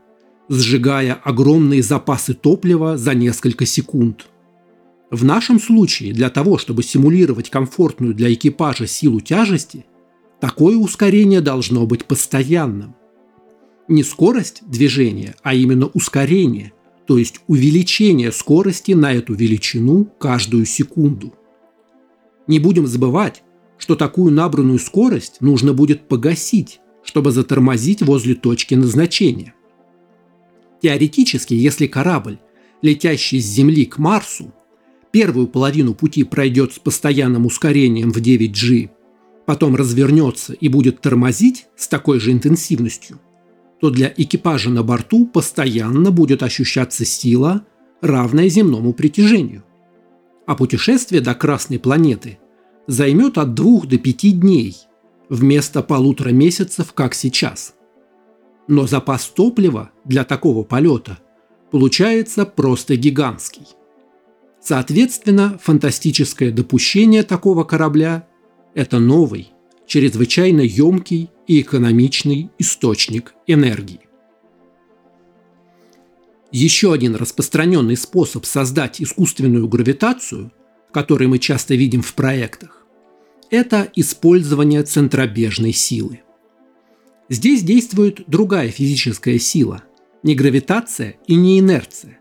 сжигая 0.49 1.13
огромные 1.13 1.81
запасы 1.81 2.33
топлива 2.33 2.97
за 2.97 3.13
несколько 3.13 3.65
секунд– 3.65 4.27
в 5.09 5.23
нашем 5.23 5.59
случае 5.59 6.13
для 6.13 6.29
того, 6.29 6.57
чтобы 6.57 6.83
симулировать 6.83 7.49
комфортную 7.49 8.13
для 8.13 8.33
экипажа 8.33 8.87
силу 8.87 9.21
тяжести, 9.21 9.85
такое 10.41 10.75
ускорение 10.75 11.39
должно 11.39 11.85
быть 11.85 12.05
постоянным. 12.05 12.95
Не 13.87 14.03
скорость 14.03 14.63
движения, 14.67 15.35
а 15.43 15.53
именно 15.53 15.87
ускорение, 15.87 16.73
то 17.07 17.17
есть 17.17 17.39
увеличение 17.47 18.33
скорости 18.33 18.91
на 18.91 19.13
эту 19.13 19.33
величину 19.33 20.05
каждую 20.19 20.65
секунду. 20.65 21.33
Не 22.47 22.59
будем 22.59 22.85
забывать, 22.85 23.43
что 23.77 23.95
такую 23.95 24.33
набранную 24.33 24.77
скорость 24.77 25.37
нужно 25.39 25.73
будет 25.73 26.07
погасить, 26.09 26.81
чтобы 27.03 27.31
затормозить 27.31 28.01
возле 28.01 28.35
точки 28.35 28.75
назначения. 28.75 29.53
Теоретически, 30.81 31.53
если 31.53 31.87
корабль, 31.87 32.39
летящий 32.81 33.39
с 33.39 33.45
Земли 33.45 33.85
к 33.85 33.97
Марсу, 33.97 34.53
первую 35.11 35.47
половину 35.47 35.93
пути 35.93 36.25
пройдет 36.25 36.73
с 36.73 36.79
постоянным 36.79 37.45
ускорением 37.45 38.11
в 38.11 38.17
9G, 38.17 38.89
потом 39.45 39.75
развернется 39.75 40.53
и 40.53 40.67
будет 40.67 40.99
тормозить 40.99 41.67
с 41.77 41.87
такой 41.87 42.19
же 42.19 42.33
интенсивностью, 42.33 43.19
то 43.79 43.89
для 43.89 44.11
экипажа 44.15 44.69
на 44.69 44.83
борту 44.83 45.25
постоянно 45.25 46.11
будет 46.11 46.43
ощущаться 46.43 47.05
сила, 47.05 47.65
равная 48.01 48.49
земному 48.49 48.93
притяжению. 48.93 49.63
А 50.45 50.55
путешествие 50.55 51.21
до 51.21 51.35
Красной 51.35 51.79
планеты 51.79 52.39
займет 52.87 53.37
от 53.37 53.53
двух 53.53 53.87
до 53.87 53.97
пяти 53.97 54.31
дней, 54.31 54.75
вместо 55.29 55.83
полутора 55.83 56.29
месяцев, 56.29 56.93
как 56.93 57.13
сейчас. 57.13 57.75
Но 58.67 58.87
запас 58.87 59.25
топлива 59.27 59.91
для 60.05 60.23
такого 60.23 60.63
полета 60.63 61.19
получается 61.71 62.45
просто 62.45 62.95
гигантский. 62.95 63.67
Соответственно, 64.61 65.59
фантастическое 65.61 66.51
допущение 66.51 67.23
такого 67.23 67.63
корабля– 67.63 68.27
это 68.73 68.99
новый, 68.99 69.51
чрезвычайно 69.87 70.61
емкий 70.61 71.31
и 71.47 71.61
экономичный 71.61 72.51
источник 72.59 73.33
энергии. 73.47 74.01
Еще 76.51 76.93
один 76.93 77.15
распространенный 77.15 77.97
способ 77.97 78.45
создать 78.45 79.01
искусственную 79.01 79.67
гравитацию, 79.67 80.51
который 80.91 81.27
мы 81.27 81.39
часто 81.39 81.75
видим 81.75 82.01
в 82.01 82.13
проектах, 82.13 82.85
это 83.49 83.89
использование 83.95 84.83
центробежной 84.83 85.73
силы. 85.73 86.21
Здесь 87.29 87.63
действует 87.63 88.23
другая 88.27 88.69
физическая 88.69 89.39
сила, 89.39 89.83
не 90.23 90.35
гравитация 90.35 91.15
и 91.27 91.35
не 91.35 91.59
инерция, 91.59 92.19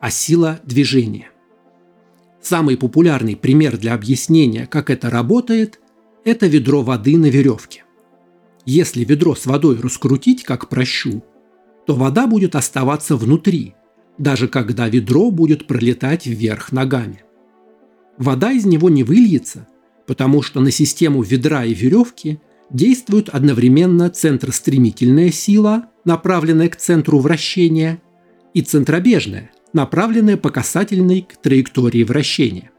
а 0.00 0.10
сила 0.10 0.60
движения– 0.64 1.30
Самый 2.40 2.76
популярный 2.76 3.36
пример 3.36 3.76
для 3.76 3.94
объяснения, 3.94 4.66
как 4.66 4.90
это 4.90 5.10
работает, 5.10 5.80
это 6.28 6.46
ведро 6.46 6.82
воды 6.82 7.16
на 7.16 7.26
веревке. 7.26 7.84
Если 8.64 9.04
ведро 9.04 9.34
с 9.34 9.46
водой 9.46 9.80
раскрутить, 9.80 10.44
как 10.44 10.68
прощу, 10.68 11.24
то 11.86 11.94
вода 11.94 12.26
будет 12.26 12.54
оставаться 12.54 13.16
внутри, 13.16 13.74
даже 14.18 14.46
когда 14.46 14.88
ведро 14.88 15.30
будет 15.30 15.66
пролетать 15.66 16.26
вверх 16.26 16.70
ногами. 16.70 17.22
Вода 18.18 18.52
из 18.52 18.66
него 18.66 18.90
не 18.90 19.04
выльется, 19.04 19.66
потому 20.06 20.42
что 20.42 20.60
на 20.60 20.70
систему 20.70 21.22
ведра 21.22 21.64
и 21.64 21.72
веревки 21.72 22.40
действуют 22.70 23.28
одновременно 23.30 24.10
центростремительная 24.10 25.30
сила, 25.30 25.86
направленная 26.04 26.68
к 26.68 26.76
центру 26.76 27.20
вращения, 27.20 28.02
и 28.54 28.60
центробежная, 28.60 29.50
направленная 29.72 30.36
по 30.36 30.50
касательной 30.50 31.22
к 31.22 31.36
траектории 31.36 32.02
вращения. 32.02 32.70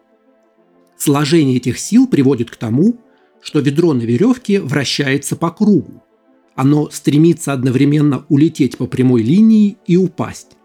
Сложение 0.97 1.57
этих 1.57 1.79
сил 1.79 2.07
приводит 2.07 2.51
к 2.51 2.57
тому, 2.57 2.99
что 3.41 3.59
ведро 3.59 3.93
на 3.93 4.01
веревке 4.01 4.61
вращается 4.61 5.35
по 5.35 5.49
кругу. 5.51 6.03
Оно 6.55 6.89
стремится 6.89 7.53
одновременно 7.53 8.25
улететь 8.29 8.77
по 8.77 8.85
прямой 8.85 9.23
линии 9.23 9.77
и 9.87 9.97
упасть. 9.97 10.57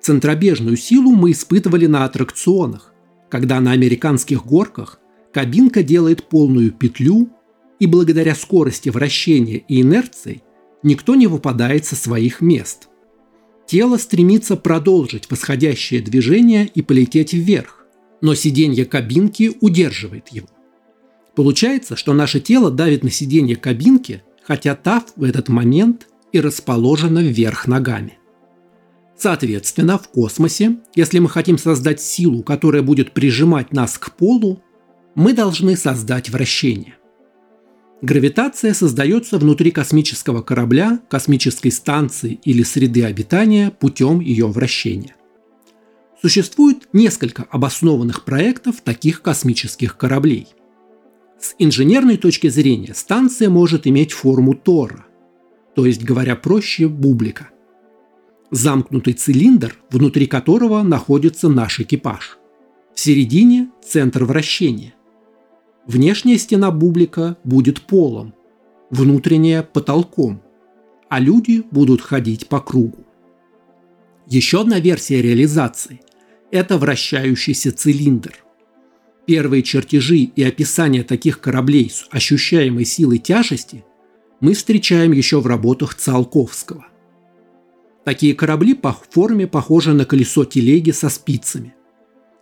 Центробежную 0.00 0.76
силу 0.76 1.12
мы 1.12 1.32
испытывали 1.32 1.86
на 1.86 2.04
аттракционах, 2.04 2.92
когда 3.28 3.60
на 3.60 3.72
американских 3.72 4.44
горках 4.44 5.00
кабинка 5.32 5.82
делает 5.82 6.28
полную 6.28 6.70
петлю, 6.70 7.30
и 7.78 7.86
благодаря 7.86 8.36
скорости 8.36 8.90
вращения 8.90 9.56
и 9.66 9.80
инерции 9.82 10.42
никто 10.84 11.16
не 11.16 11.26
выпадает 11.26 11.84
со 11.84 11.96
своих 11.96 12.40
мест. 12.40 12.88
Тело 13.66 13.96
стремится 13.96 14.56
продолжить 14.56 15.28
восходящее 15.30 16.00
движение 16.00 16.70
и 16.72 16.82
полететь 16.82 17.32
вверх, 17.32 17.84
но 18.20 18.34
сиденье 18.34 18.84
кабинки 18.84 19.56
удерживает 19.60 20.28
его. 20.28 20.48
Получается, 21.34 21.96
что 21.96 22.12
наше 22.12 22.40
тело 22.40 22.70
давит 22.70 23.04
на 23.04 23.10
сиденье 23.10 23.56
кабинки, 23.56 24.22
хотя 24.44 24.74
та 24.74 25.04
в 25.16 25.24
этот 25.24 25.48
момент 25.48 26.08
и 26.32 26.40
расположена 26.40 27.20
вверх 27.20 27.66
ногами. 27.66 28.18
Соответственно, 29.16 29.98
в 29.98 30.08
космосе, 30.08 30.78
если 30.94 31.18
мы 31.20 31.28
хотим 31.28 31.56
создать 31.58 32.00
силу, 32.00 32.42
которая 32.42 32.82
будет 32.82 33.12
прижимать 33.12 33.72
нас 33.72 33.96
к 33.98 34.16
полу, 34.16 34.62
мы 35.14 35.32
должны 35.32 35.76
создать 35.76 36.30
вращение. 36.30 36.96
Гравитация 38.00 38.74
создается 38.74 39.38
внутри 39.38 39.70
космического 39.70 40.42
корабля, 40.42 41.00
космической 41.08 41.70
станции 41.70 42.40
или 42.42 42.64
среды 42.64 43.04
обитания 43.04 43.70
путем 43.70 44.18
ее 44.18 44.48
вращения. 44.48 45.14
Существует 46.20 46.88
несколько 46.92 47.44
обоснованных 47.44 48.24
проектов 48.24 48.80
таких 48.80 49.22
космических 49.22 49.96
кораблей. 49.96 50.48
С 51.42 51.54
инженерной 51.58 52.16
точки 52.16 52.48
зрения 52.48 52.94
станция 52.94 53.50
может 53.50 53.86
иметь 53.86 54.12
форму 54.12 54.54
тора, 54.54 55.04
то 55.74 55.84
есть, 55.84 56.02
говоря 56.02 56.36
проще, 56.36 56.88
бублика. 56.88 57.50
Замкнутый 58.50 59.12
цилиндр, 59.12 59.76
внутри 59.90 60.26
которого 60.26 60.82
находится 60.82 61.50
наш 61.50 61.80
экипаж. 61.80 62.38
В 62.94 63.00
середине– 63.00 63.70
центр 63.84 64.24
вращения– 64.24 64.94
Внешняя 65.86 66.38
стена 66.38 66.70
бублика 66.70 67.36
будет 67.42 67.82
полом, 67.82 68.34
внутренняя– 68.90 69.62
потолком, 69.74 70.40
а 71.08 71.18
люди 71.18 71.64
будут 71.72 72.00
ходить 72.00 72.46
по 72.48 72.60
кругу. 72.60 73.04
Еще 74.28 74.60
одна 74.60 74.78
версия 74.78 75.20
реализации– 75.20 76.00
это 76.52 76.78
вращающийся 76.78 77.72
цилиндр. 77.72 78.41
Первые 79.26 79.62
чертежи 79.62 80.18
и 80.18 80.42
описания 80.42 81.04
таких 81.04 81.40
кораблей 81.40 81.90
с 81.90 82.06
ощущаемой 82.10 82.84
силой 82.84 83.18
тяжести 83.18 83.84
мы 84.40 84.54
встречаем 84.54 85.12
еще 85.12 85.40
в 85.40 85.46
работах 85.46 85.94
Циолковского. 85.94 86.86
Такие 88.04 88.34
корабли 88.34 88.74
по 88.74 88.96
форме 89.10 89.46
похожи 89.46 89.92
на 89.92 90.04
колесо 90.04 90.44
телеги 90.44 90.90
со 90.90 91.08
спицами. 91.08 91.74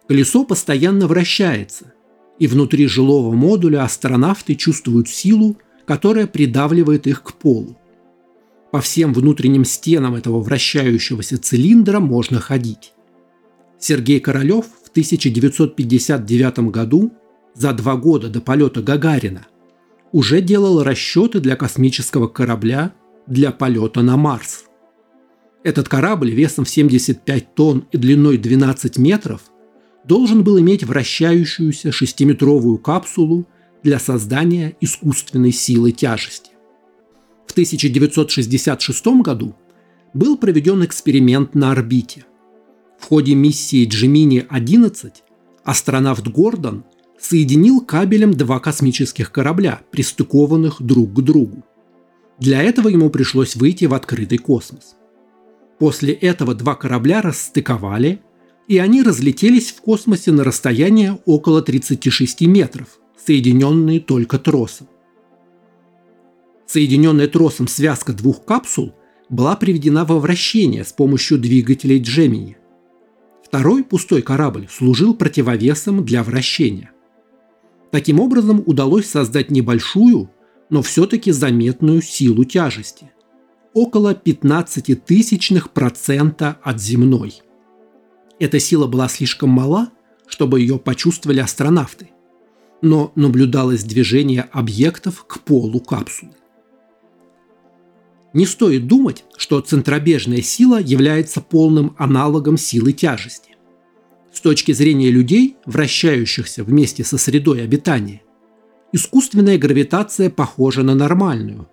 Колесо 0.08 0.44
постоянно 0.44 1.06
вращается– 1.06 1.92
и 2.40 2.46
внутри 2.46 2.88
жилого 2.88 3.32
модуля 3.32 3.84
астронавты 3.84 4.56
чувствуют 4.56 5.08
силу, 5.08 5.58
которая 5.84 6.26
придавливает 6.26 7.06
их 7.06 7.22
к 7.22 7.34
полу. 7.34 7.76
По 8.72 8.80
всем 8.80 9.12
внутренним 9.12 9.64
стенам 9.64 10.14
этого 10.14 10.40
вращающегося 10.40 11.38
цилиндра 11.38 12.00
можно 12.00 12.40
ходить. 12.40 12.94
Сергей 13.78 14.20
Королёв 14.20 14.66
в 14.90 14.92
1959 14.92 16.70
году, 16.70 17.12
за 17.54 17.72
два 17.72 17.94
года 17.94 18.28
до 18.28 18.40
полета 18.40 18.82
Гагарина, 18.82 19.46
уже 20.10 20.40
делал 20.40 20.82
расчеты 20.82 21.38
для 21.38 21.54
космического 21.54 22.26
корабля 22.26 22.92
для 23.28 23.52
полета 23.52 24.02
на 24.02 24.16
Марс. 24.16 24.64
Этот 25.62 25.88
корабль 25.88 26.32
весом 26.32 26.64
в 26.64 26.68
75 26.68 27.54
тонн 27.54 27.86
и 27.92 27.98
длиной 27.98 28.36
12 28.36 28.98
метров 28.98 29.42
должен 30.04 30.42
был 30.42 30.58
иметь 30.58 30.82
вращающуюся 30.82 31.92
шестиметровую 31.92 32.78
капсулу 32.78 33.46
для 33.84 34.00
создания 34.00 34.76
искусственной 34.80 35.52
силы 35.52 35.92
тяжести. 35.92 36.50
В 37.46 37.52
1966 37.52 39.06
году 39.22 39.54
был 40.14 40.36
проведен 40.36 40.84
эксперимент 40.84 41.54
на 41.54 41.70
орбите. 41.70 42.24
В 43.00 43.06
ходе 43.06 43.34
миссии 43.34 43.88
Джемини-11 43.88 45.12
астронавт 45.64 46.28
Гордон 46.28 46.84
соединил 47.18 47.80
кабелем 47.80 48.32
два 48.32 48.60
космических 48.60 49.32
корабля, 49.32 49.80
пристыкованных 49.90 50.80
друг 50.80 51.12
к 51.12 51.20
другу. 51.20 51.64
Для 52.38 52.62
этого 52.62 52.88
ему 52.88 53.10
пришлось 53.10 53.56
выйти 53.56 53.86
в 53.86 53.94
открытый 53.94 54.38
космос. 54.38 54.96
После 55.78 56.12
этого 56.12 56.54
два 56.54 56.74
корабля 56.74 57.20
расстыковали 57.22 58.20
и 58.70 58.78
они 58.78 59.02
разлетелись 59.02 59.72
в 59.72 59.80
космосе 59.80 60.30
на 60.30 60.44
расстояние 60.44 61.18
около 61.24 61.60
36 61.60 62.42
метров, 62.42 63.00
соединенные 63.16 63.98
только 63.98 64.38
тросом. 64.38 64.86
Соединенная 66.68 67.26
тросом 67.26 67.66
связка 67.66 68.12
двух 68.12 68.44
капсул 68.44 68.94
была 69.28 69.56
приведена 69.56 70.04
во 70.04 70.20
вращение 70.20 70.84
с 70.84 70.92
помощью 70.92 71.40
двигателей 71.40 72.00
Джемини. 72.00 72.58
Второй 73.50 73.84
пустой 73.84 74.22
корабль 74.22 74.66
служил 74.70 75.14
противовесом 75.14 76.04
для 76.04 76.22
вращения. 76.22 76.92
Таким 77.90 78.18
образом 78.18 78.62
удалось 78.64 79.06
создать 79.06 79.50
небольшую, 79.50 80.30
но 80.70 80.80
все-таки 80.80 81.32
заметную 81.32 82.00
силу 82.00 82.44
тяжести– 82.44 83.10
около 83.74 84.14
15 84.14 85.04
тысячных 85.04 85.70
процента 85.70 86.56
от 86.62 86.80
земной– 86.80 87.42
эта 88.40 88.58
сила 88.58 88.86
была 88.86 89.06
слишком 89.08 89.50
мала, 89.50 89.90
чтобы 90.26 90.60
ее 90.60 90.78
почувствовали 90.78 91.40
астронавты, 91.40 92.08
но 92.80 93.12
наблюдалось 93.14 93.84
движение 93.84 94.48
объектов 94.50 95.24
к 95.26 95.40
полу 95.40 95.78
капсулы. 95.80 96.32
Не 98.32 98.46
стоит 98.46 98.86
думать, 98.86 99.24
что 99.36 99.60
центробежная 99.60 100.42
сила 100.42 100.80
является 100.80 101.40
полным 101.40 101.96
аналогом 101.98 102.56
силы 102.56 102.92
тяжести. 102.92 103.56
С 104.32 104.40
точки 104.40 104.72
зрения 104.72 105.10
людей, 105.10 105.56
вращающихся 105.66 106.62
вместе 106.62 107.02
со 107.02 107.18
средой 107.18 107.64
обитания, 107.64 108.22
искусственная 108.92 109.58
гравитация 109.58 110.30
похожа 110.30 110.82
на 110.84 110.94
нормальную, 110.94 111.68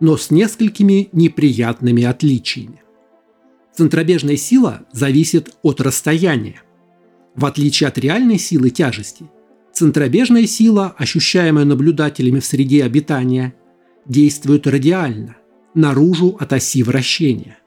но 0.00 0.16
с 0.16 0.30
несколькими 0.30 1.10
неприятными 1.12 2.04
отличиями. 2.04 2.82
Центробежная 3.74 4.36
сила 4.36 4.86
зависит 4.92 5.54
от 5.62 5.80
расстояния. 5.80 6.62
В 7.36 7.44
отличие 7.44 7.88
от 7.88 7.98
реальной 7.98 8.38
силы 8.38 8.70
тяжести, 8.70 9.30
центробежная 9.72 10.46
сила, 10.46 10.94
ощущаемая 10.96 11.64
наблюдателями 11.64 12.40
в 12.40 12.44
среде 12.44 12.82
обитания, 12.84 13.54
действует 14.06 14.66
радиально, 14.66 15.36
наружу 15.78 16.36
от 16.38 16.52
оси 16.52 16.82
вращения. 16.82 17.58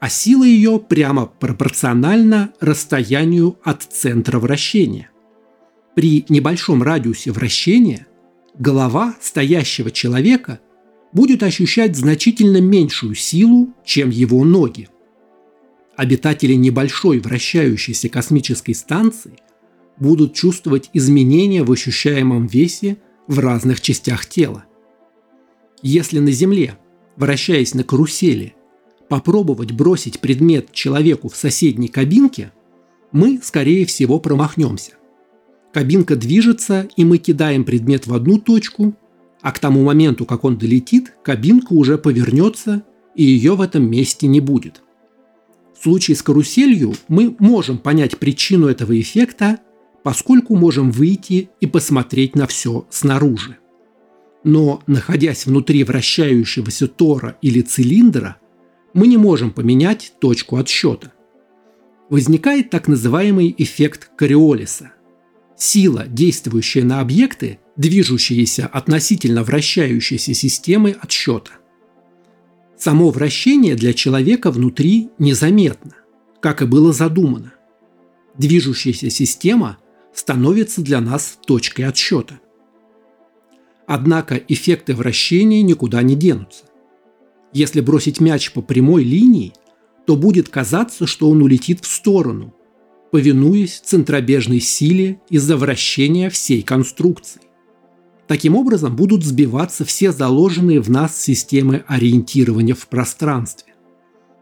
А 0.00 0.08
сила 0.08 0.44
ее 0.44 0.78
прямо 0.80 1.26
пропорциональна 1.26 2.52
расстоянию 2.60 3.58
от 3.62 3.82
центра 3.82 4.38
вращения. 4.38 5.10
При 5.94 6.24
небольшом 6.28 6.82
радиусе 6.82 7.30
вращения 7.32 8.06
голова 8.58 9.14
стоящего 9.20 9.90
человека 9.90 10.60
будет 11.12 11.42
ощущать 11.42 11.96
значительно 11.96 12.60
меньшую 12.60 13.14
силу, 13.14 13.74
чем 13.84 14.08
его 14.08 14.42
ноги 14.44 14.88
обитатели 15.96 16.54
небольшой 16.54 17.20
вращающейся 17.20 18.08
космической 18.08 18.72
станции 18.72 19.34
будут 19.98 20.34
чувствовать 20.34 20.90
изменения 20.92 21.62
в 21.62 21.70
ощущаемом 21.70 22.46
весе 22.46 22.98
в 23.26 23.38
разных 23.38 23.80
частях 23.80 24.26
тела. 24.26 24.64
Если 25.82 26.18
на 26.18 26.32
Земле, 26.32 26.76
вращаясь 27.16 27.74
на 27.74 27.84
карусели, 27.84 28.54
попробовать 29.08 29.72
бросить 29.72 30.20
предмет 30.20 30.72
человеку 30.72 31.28
в 31.28 31.36
соседней 31.36 31.88
кабинке, 31.88 32.52
мы, 33.12 33.40
скорее 33.42 33.84
всего, 33.84 34.18
промахнемся. 34.18 34.92
Кабинка 35.72 36.16
движется, 36.16 36.88
и 36.96 37.04
мы 37.04 37.18
кидаем 37.18 37.64
предмет 37.64 38.06
в 38.06 38.14
одну 38.14 38.38
точку, 38.38 38.94
а 39.40 39.52
к 39.52 39.58
тому 39.58 39.82
моменту, 39.84 40.24
как 40.24 40.44
он 40.44 40.56
долетит, 40.56 41.14
кабинка 41.22 41.72
уже 41.72 41.98
повернется, 41.98 42.84
и 43.14 43.24
ее 43.24 43.54
в 43.56 43.60
этом 43.60 43.90
месте 43.90 44.26
не 44.26 44.40
будет– 44.40 44.82
в 45.82 45.84
случае 45.84 46.16
с 46.16 46.22
каруселью 46.22 46.94
мы 47.08 47.34
можем 47.40 47.76
понять 47.76 48.16
причину 48.16 48.68
этого 48.68 49.00
эффекта, 49.00 49.58
поскольку 50.04 50.54
можем 50.54 50.92
выйти 50.92 51.50
и 51.60 51.66
посмотреть 51.66 52.36
на 52.36 52.46
все 52.46 52.86
снаружи. 52.88 53.58
Но, 54.44 54.82
находясь 54.86 55.46
внутри 55.46 55.84
вращающегося 55.84 56.88
тора 56.88 57.38
или 57.42 57.60
цилиндра, 57.60 58.36
мы 58.92 59.06
не 59.06 59.16
можем 59.16 59.50
поменять 59.50 60.14
точку 60.20 60.56
отсчета. 60.56 61.12
Возникает 62.10 62.70
так 62.70 62.88
называемый 62.88 63.54
эффект 63.56 64.10
Кориолиса. 64.16 64.92
Сила, 65.56 66.06
действующая 66.08 66.84
на 66.84 67.00
объекты, 67.00 67.60
движущиеся 67.76 68.66
относительно 68.66 69.44
вращающейся 69.44 70.34
системы 70.34 70.96
отсчета. 71.00 71.52
Само 72.76 73.10
вращение 73.10 73.76
для 73.76 73.92
человека 73.92 74.50
внутри 74.50 75.10
незаметно, 75.18 75.94
как 76.40 76.62
и 76.62 76.66
было 76.66 76.92
задумано. 76.92 77.54
Движущаяся 78.36 79.08
система 79.08 79.78
становится 80.12 80.82
для 80.82 81.00
нас 81.00 81.38
точкой 81.46 81.82
отсчета. 81.82 82.40
Однако 83.94 84.36
эффекты 84.48 84.94
вращения 84.94 85.60
никуда 85.60 86.00
не 86.00 86.14
денутся. 86.14 86.64
Если 87.52 87.82
бросить 87.82 88.20
мяч 88.20 88.50
по 88.52 88.62
прямой 88.62 89.04
линии, 89.04 89.52
то 90.06 90.16
будет 90.16 90.48
казаться, 90.48 91.06
что 91.06 91.28
он 91.28 91.42
улетит 91.42 91.84
в 91.84 91.86
сторону, 91.86 92.54
повинуясь 93.10 93.80
центробежной 93.80 94.60
силе 94.60 95.20
из-за 95.28 95.58
вращения 95.58 96.30
всей 96.30 96.62
конструкции. 96.62 97.42
Таким 98.28 98.56
образом 98.56 98.96
будут 98.96 99.24
сбиваться 99.24 99.84
все 99.84 100.10
заложенные 100.10 100.80
в 100.80 100.88
нас 100.88 101.14
системы 101.20 101.84
ориентирования 101.86 102.74
в 102.74 102.88
пространстве. 102.88 103.74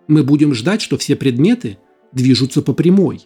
Мы 0.06 0.22
будем 0.22 0.54
ждать, 0.54 0.80
что 0.80 0.96
все 0.96 1.16
предметы 1.16 1.78
движутся 2.12 2.62
по 2.62 2.72
прямой, 2.72 3.22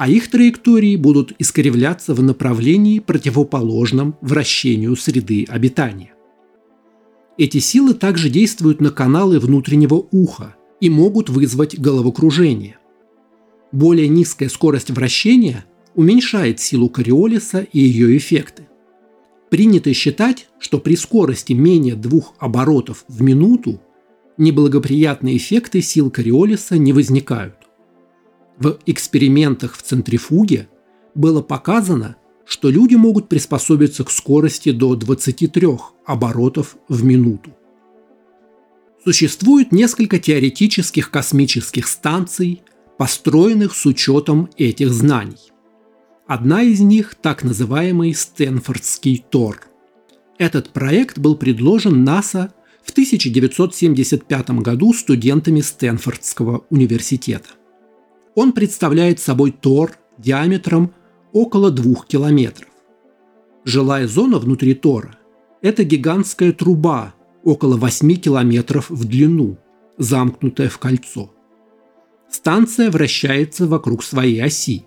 а 0.00 0.08
их 0.08 0.30
траектории 0.30 0.96
будут 0.96 1.34
искривляться 1.38 2.14
в 2.14 2.22
направлении, 2.22 3.00
противоположном 3.00 4.16
вращению 4.22 4.96
среды 4.96 5.44
обитания. 5.46 6.14
Эти 7.36 7.58
силы 7.58 7.92
также 7.92 8.30
действуют 8.30 8.80
на 8.80 8.92
каналы 8.92 9.38
внутреннего 9.38 10.02
уха 10.10 10.56
и 10.80 10.88
могут 10.88 11.28
вызвать 11.28 11.78
головокружение. 11.78 12.78
Более 13.72 14.08
низкая 14.08 14.48
скорость 14.48 14.90
вращения 14.90 15.66
уменьшает 15.94 16.60
силу 16.60 16.88
Кориолиса 16.88 17.66
и 17.70 17.80
ее 17.80 18.16
эффекты. 18.16 18.68
Принято 19.50 19.92
считать, 19.92 20.48
что 20.58 20.78
при 20.78 20.96
скорости 20.96 21.52
менее 21.52 21.94
двух 21.94 22.32
оборотов 22.38 23.04
в 23.06 23.20
минуту 23.20 23.82
неблагоприятные 24.38 25.36
эффекты 25.36 25.82
сил 25.82 26.10
Кориолиса 26.10 26.78
не 26.78 26.94
возникают. 26.94 27.59
В 28.60 28.78
экспериментах 28.84 29.74
в 29.74 29.82
центрифуге 29.82 30.68
было 31.14 31.40
показано, 31.40 32.16
что 32.44 32.68
люди 32.68 32.94
могут 32.94 33.28
приспособиться 33.28 34.04
к 34.04 34.10
скорости 34.10 34.70
до 34.70 34.94
23 34.96 35.66
оборотов 36.04 36.76
в 36.86 37.02
минуту. 37.02 37.56
Существует 39.02 39.72
несколько 39.72 40.18
теоретических 40.18 41.10
космических 41.10 41.88
станций, 41.88 42.62
построенных 42.98 43.74
с 43.74 43.86
учетом 43.86 44.50
этих 44.58 44.90
знаний. 44.90 45.52
Одна 46.26 46.62
из 46.62 46.80
них– 46.80 47.14
так 47.22 47.42
называемый 47.42 48.12
Стэнфордский 48.12 49.24
Тор. 49.30 49.68
Этот 50.36 50.70
проект 50.74 51.18
был 51.18 51.34
предложен 51.34 52.04
НАСА 52.04 52.52
в 52.82 52.90
1975 52.90 54.50
году 54.50 54.92
студентами 54.92 55.62
Стэнфордского 55.62 56.66
университета. 56.68 57.48
Он 58.34 58.52
представляет 58.52 59.20
собой 59.20 59.50
тор 59.52 59.96
диаметром 60.18 60.92
около 61.32 61.70
двух 61.70 62.06
километров. 62.06 62.68
Жилая 63.64 64.06
зона 64.06 64.38
внутри 64.38 64.74
тора– 64.74 65.18
это 65.62 65.84
гигантская 65.84 66.52
труба 66.52 67.14
около 67.44 67.76
8 67.76 68.14
километров 68.16 68.90
в 68.90 69.04
длину, 69.04 69.58
замкнутая 69.98 70.68
в 70.68 70.78
кольцо. 70.78 71.30
Станция 72.30 72.90
вращается 72.90 73.66
вокруг 73.66 74.04
своей 74.04 74.42
оси 74.42 74.86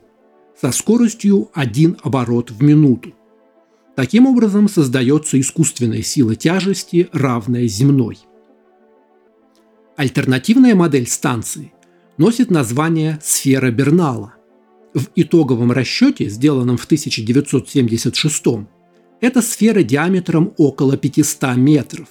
со 0.59 0.71
скоростью 0.71 1.49
один 1.53 1.97
оборот 2.03 2.51
в 2.51 2.63
минуту. 2.63 3.13
Таким 3.95 4.25
образом 4.25 4.69
создается 4.69 5.39
искусственная 5.39 6.01
сила 6.01 6.35
тяжести, 6.35 7.09
равная 7.11 7.67
земной. 7.67 8.17
Альтернативная 9.97 10.73
модель 10.73 11.07
станции 11.07 11.73
носит 12.17 12.51
название 12.51 13.19
«сфера 13.21 13.71
Бернала». 13.71 14.33
В 14.93 15.07
итоговом 15.15 15.71
расчете, 15.71 16.29
сделанном 16.29 16.77
в 16.77 16.85
1976 16.85 18.45
эта 19.21 19.41
сфера 19.41 19.81
диаметром 19.83 20.53
около 20.57 20.97
500 20.97 21.55
метров, 21.55 22.07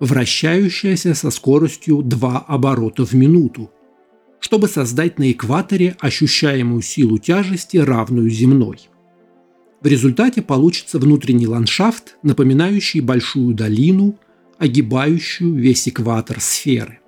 вращающаяся 0.00 1.14
со 1.14 1.30
скоростью 1.30 2.02
2 2.02 2.38
оборота 2.48 3.04
в 3.04 3.12
минуту, 3.12 3.70
чтобы 4.40 4.68
создать 4.68 5.18
на 5.18 5.30
экваторе 5.32 5.96
ощущаемую 6.00 6.82
силу 6.82 7.18
тяжести, 7.18 7.76
равную 7.78 8.30
земной. 8.30 8.88
В 9.82 9.86
результате 9.86 10.40
получится 10.40 10.98
внутренний 10.98 11.46
ландшафт, 11.46 12.16
напоминающий 12.22 13.00
большую 13.00 13.54
долину, 13.54 14.18
огибающую 14.58 15.52
весь 15.54 15.88
экватор 15.88 16.40
сферы. 16.40 17.00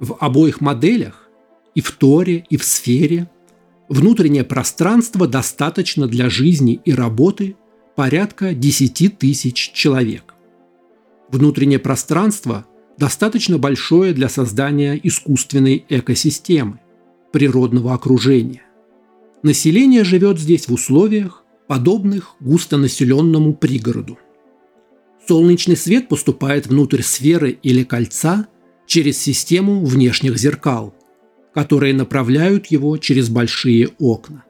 В 0.00 0.16
обоих 0.20 0.60
моделях, 0.60 1.28
и 1.74 1.80
в 1.80 1.90
Торе, 1.92 2.44
и 2.50 2.56
в 2.56 2.64
сфере, 2.64 3.28
внутреннее 3.88 4.44
пространство 4.44 5.26
достаточно 5.26 6.06
для 6.06 6.30
жизни 6.30 6.80
и 6.84 6.92
работы 6.92 7.56
порядка 7.96 8.54
10 8.54 9.18
тысяч 9.18 9.72
человек. 9.72 10.34
Внутреннее 11.30 11.78
пространство 11.78 12.64
достаточно 12.96 13.58
большое 13.58 14.12
для 14.12 14.28
создания 14.28 14.98
искусственной 15.02 15.84
экосистемы, 15.88 16.80
природного 17.32 17.92
окружения. 17.92 18.62
Население 19.42 20.04
живет 20.04 20.38
здесь 20.38 20.68
в 20.68 20.72
условиях, 20.72 21.44
подобных 21.66 22.36
густонаселенному 22.40 23.54
пригороду. 23.54 24.18
Солнечный 25.26 25.76
свет 25.76 26.08
поступает 26.08 26.66
внутрь 26.66 27.02
сферы 27.02 27.58
или 27.62 27.82
кольца– 27.82 28.46
через 28.88 29.18
систему 29.18 29.84
внешних 29.84 30.38
зеркал, 30.38 30.94
которые 31.54 31.94
направляют 31.94 32.66
его 32.66 32.96
через 32.96 33.28
большие 33.28 33.90
окна. 33.98 34.44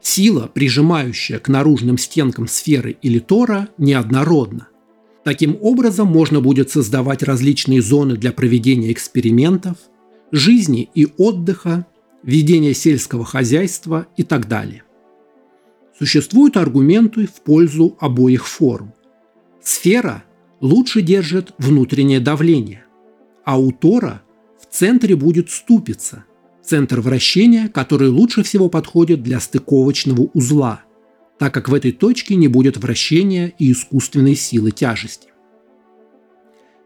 Сила, 0.00 0.50
прижимающая 0.52 1.38
к 1.38 1.48
наружным 1.48 1.98
стенкам 1.98 2.48
сферы 2.48 2.96
или 3.02 3.20
тора, 3.20 3.68
неоднородна. 3.78 4.68
Таким 5.24 5.56
образом 5.60 6.08
можно 6.08 6.40
будет 6.40 6.70
создавать 6.70 7.22
различные 7.22 7.80
зоны 7.80 8.16
для 8.16 8.32
проведения 8.32 8.90
экспериментов, 8.90 9.76
жизни 10.32 10.88
и 10.94 11.06
отдыха, 11.18 11.86
ведения 12.24 12.74
сельского 12.74 13.24
хозяйства 13.24 14.08
и 14.16 14.24
так 14.24 14.48
далее. 14.48 14.82
Существуют 15.96 16.56
аргументы 16.56 17.26
в 17.26 17.42
пользу 17.42 17.96
обоих 18.00 18.48
форм. 18.48 18.94
Сфера 19.62 20.24
лучше 20.60 21.02
держит 21.02 21.52
внутреннее 21.58 22.18
давление, 22.18 22.81
а 23.44 23.58
у 23.58 23.72
Тора 23.72 24.22
в 24.60 24.72
центре 24.72 25.16
будет 25.16 25.50
ступица, 25.50 26.24
центр 26.62 27.00
вращения, 27.00 27.68
который 27.68 28.08
лучше 28.08 28.42
всего 28.42 28.68
подходит 28.68 29.22
для 29.22 29.40
стыковочного 29.40 30.30
узла, 30.32 30.82
так 31.38 31.52
как 31.52 31.68
в 31.68 31.74
этой 31.74 31.92
точке 31.92 32.36
не 32.36 32.48
будет 32.48 32.76
вращения 32.76 33.52
и 33.58 33.72
искусственной 33.72 34.36
силы 34.36 34.70
тяжести. 34.70 35.28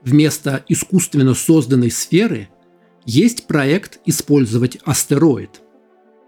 Вместо 0.03 0.65
искусственно 0.69 1.35
созданной 1.35 1.91
сферы 1.91 2.49
есть 3.05 3.47
проект 3.47 4.01
использовать 4.07 4.79
астероид. 4.85 5.63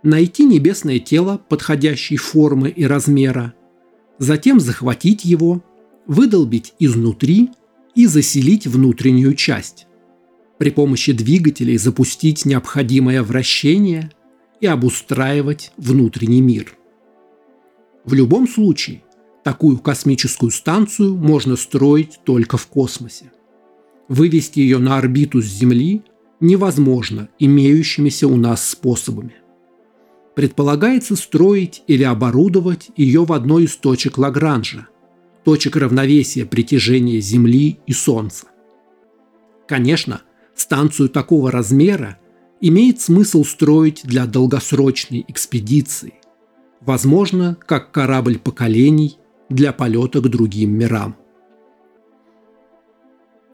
Найти 0.03 0.45
небесное 0.45 0.99
тело 0.99 1.41
подходящей 1.49 2.17
формы 2.17 2.69
и 2.71 2.85
размера, 2.85 3.55
затем 4.19 4.61
захватить 4.61 5.25
его, 5.25 5.65
выдолбить 6.07 6.75
изнутри 6.79 7.51
и 7.95 8.07
заселить 8.07 8.67
внутреннюю 8.67 9.35
часть 9.35 9.88
при 10.59 10.71
помощи 10.71 11.13
двигателей 11.13 11.79
запустить 11.79 12.45
необходимое 12.45 13.23
вращение 13.23 14.11
и 14.61 14.67
обустраивать 14.67 15.73
внутренний 15.77 16.41
мир. 16.41 16.77
В 18.05 18.13
любом 18.13 18.49
случае, 18.49 19.03
такую 19.45 19.79
космическую 19.79 20.51
станцию 20.51 21.17
можно 21.17 21.57
строить 21.57 22.21
только 22.25 22.57
в 22.57 22.67
космосе. 22.67 23.33
Вывести 24.09 24.61
ее 24.61 24.79
на 24.79 24.99
орбиту 24.99 25.41
с 25.41 25.47
Земли 25.47 26.03
невозможно 26.41 27.29
имеющимися 27.39 28.27
у 28.27 28.37
нас 28.37 28.69
способами. 28.69 29.35
Предполагается 30.35 31.17
строить 31.17 31.83
или 31.87 32.05
оборудовать 32.05 32.91
ее 32.97 33.25
в 33.25 33.33
одной 33.33 33.65
из 33.65 33.77
точек 33.77 34.19
Лагранжа, 34.19 34.89
точек 35.45 35.77
равновесия 35.77 36.47
притяжения 36.47 37.21
Земли 37.21 37.79
и 37.87 37.93
Солнца. 37.93 38.47
Конечно, 39.67 40.23
Станцию 40.59 41.09
такого 41.09 41.53
размера 41.53 42.19
имеет 42.61 43.01
смысл 43.01 43.45
строить 43.45 44.01
для 44.03 44.27
долгосрочной 44.27 45.25
экспедиции, 45.29 46.15
возможно, 46.81 47.57
как 47.65 47.93
корабль 47.93 48.41
поколений 48.41 49.19
для 49.49 49.73
полета 49.73 50.21
к 50.21 50.29
другим 50.29 50.73
мирам. 50.73 51.17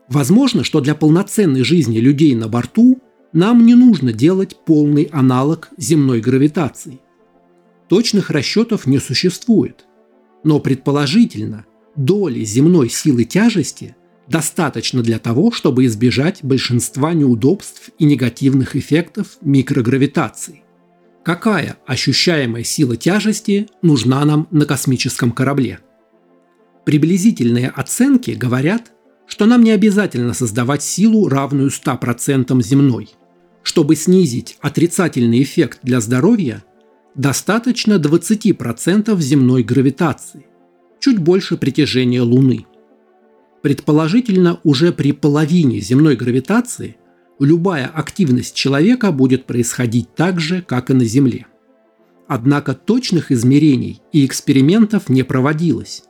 Возможно, 0.08 0.64
что 0.64 0.80
для 0.80 0.94
полноценной 0.94 1.62
жизни 1.62 1.98
людей 1.98 2.34
на 2.34 2.48
борту 2.48 2.98
нам 3.34 3.66
не 3.66 3.74
нужно 3.74 4.14
делать 4.14 4.56
полный 4.64 5.04
аналог 5.04 5.68
земной 5.76 6.22
гравитации. 6.22 7.00
Точных 7.90 8.30
расчетов 8.30 8.86
не 8.86 8.98
существует, 8.98 9.84
но 10.42 10.58
предположительно 10.58 11.66
доли 11.96 12.44
земной 12.44 12.88
силы 12.88 13.24
тяжести 13.24 13.94
достаточно 14.28 15.02
для 15.02 15.18
того, 15.18 15.52
чтобы 15.52 15.84
избежать 15.86 16.40
большинства 16.42 17.12
неудобств 17.12 17.90
и 17.98 18.04
негативных 18.04 18.76
эффектов 18.76 19.38
микрогравитации. 19.40 20.62
Какая 21.24 21.78
ощущаемая 21.86 22.64
сила 22.64 22.96
тяжести 22.96 23.68
нужна 23.82 24.24
нам 24.24 24.46
на 24.50 24.66
космическом 24.66 25.32
корабле? 25.32 25.80
Приблизительные 26.84 27.68
оценки 27.68 28.32
говорят, 28.32 28.92
что 29.26 29.46
нам 29.46 29.64
не 29.64 29.70
обязательно 29.70 30.34
создавать 30.34 30.82
силу, 30.82 31.28
равную 31.28 31.70
100% 31.70 32.62
земной. 32.62 33.10
Чтобы 33.62 33.96
снизить 33.96 34.58
отрицательный 34.60 35.42
эффект 35.42 35.78
для 35.82 36.00
здоровья, 36.02 36.62
достаточно 37.14 37.94
20% 37.94 39.18
земной 39.18 39.62
гравитации, 39.62 40.44
чуть 41.00 41.18
больше 41.18 41.56
притяжения 41.56 42.20
Луны. 42.20 42.66
Предположительно, 43.64 44.60
уже 44.62 44.92
при 44.92 45.12
половине 45.12 45.80
земной 45.80 46.16
гравитации 46.16 46.98
любая 47.40 47.86
активность 47.86 48.54
человека 48.54 49.10
будет 49.10 49.46
происходить 49.46 50.14
так 50.14 50.38
же, 50.38 50.60
как 50.60 50.90
и 50.90 50.92
на 50.92 51.06
Земле. 51.06 51.46
Однако 52.28 52.74
точных 52.74 53.32
измерений 53.32 54.02
и 54.12 54.26
экспериментов 54.26 55.08
не 55.08 55.22
проводилось, 55.22 56.04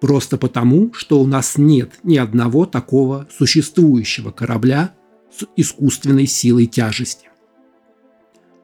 просто 0.00 0.36
потому, 0.36 0.92
что 0.94 1.20
у 1.20 1.28
нас 1.28 1.58
нет 1.58 1.92
ни 2.02 2.16
одного 2.16 2.66
такого 2.66 3.28
существующего 3.38 4.32
корабля 4.32 4.92
с 5.30 5.46
искусственной 5.54 6.26
силой 6.26 6.66
тяжести. 6.66 7.28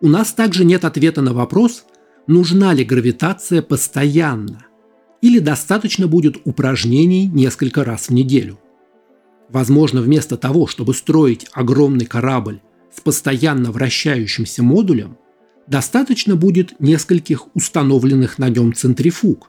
У 0.01 0.09
нас 0.09 0.33
также 0.33 0.65
нет 0.65 0.85
ответа 0.85 1.23
на 1.23 1.33
вопрос, 1.33 1.85
нужна 2.27 2.75
ли 2.75 2.85
гравитация 2.85 3.63
постоянно, 3.63 4.67
или 5.23 5.39
достаточно 5.39 6.07
будет 6.07 6.37
упражнений 6.45 7.27
несколько 7.27 7.85
раз 7.85 8.09
в 8.09 8.11
неделю. 8.11 8.59
Возможно, 9.49 10.03
вместо 10.03 10.37
того, 10.37 10.67
чтобы 10.67 10.93
строить 10.95 11.47
огромный 11.53 12.07
корабль 12.07 12.61
с 12.95 13.01
постоянно 13.01 13.71
вращающимся 13.71 14.63
модулем, 14.63 15.17
достаточно 15.67 16.37
будет 16.37 16.79
нескольких 16.81 17.55
установленных 17.55 18.39
на 18.39 18.49
нем 18.49 18.75
центрифуг, 18.75 19.49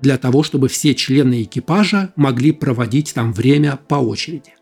для 0.00 0.16
того, 0.16 0.42
чтобы 0.42 0.68
все 0.68 0.94
члены 0.94 1.42
экипажа 1.42 2.12
могли 2.16 2.52
проводить 2.52 3.12
там 3.12 3.34
время 3.34 3.78
по 3.88 3.96
очереди. 3.96 4.54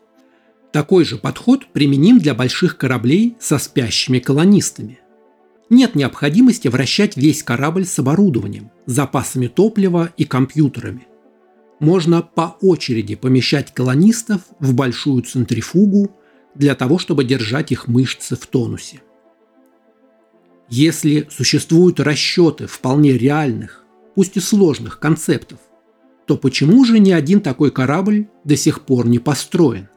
Такой 0.73 1.05
же 1.05 1.17
подход 1.17 1.67
применим 1.71 2.19
для 2.19 2.35
больших 2.35 2.77
кораблей 2.77 3.37
со 3.39 3.57
спящими 3.57 4.19
колонистами– 4.19 4.99
нет 5.69 5.95
необходимости 5.95 6.67
вращать 6.67 7.17
весь 7.17 7.43
корабль 7.43 7.85
с 7.85 7.99
оборудованием, 7.99 8.71
запасами 8.85 9.47
топлива 9.47 10.11
и 10.17 10.25
компьютерами. 10.25 11.07
Можно 11.79 12.21
по 12.21 12.57
очереди 12.61 13.15
помещать 13.15 13.73
колонистов 13.73 14.41
в 14.59 14.73
большую 14.73 15.23
центрифугу 15.23 16.11
для 16.55 16.75
того, 16.75 16.97
чтобы 16.97 17.23
держать 17.23 17.71
их 17.71 17.87
мышцы 17.87 18.35
в 18.35 18.45
тонусе. 18.47 19.01
Если 20.69 21.27
существуют 21.31 21.99
расчеты 21.99 22.67
вполне 22.67 23.17
реальных, 23.17 23.85
пусть 24.15 24.37
и 24.37 24.39
сложных 24.39 24.99
концептов, 24.99 25.59
то 26.27 26.37
почему 26.37 26.85
же 26.85 26.99
ни 26.99 27.11
один 27.11 27.41
такой 27.41 27.71
корабль 27.71 28.27
до 28.43 28.55
сих 28.55 28.81
пор 28.81 29.07
не 29.07 29.17
построен? 29.17 29.89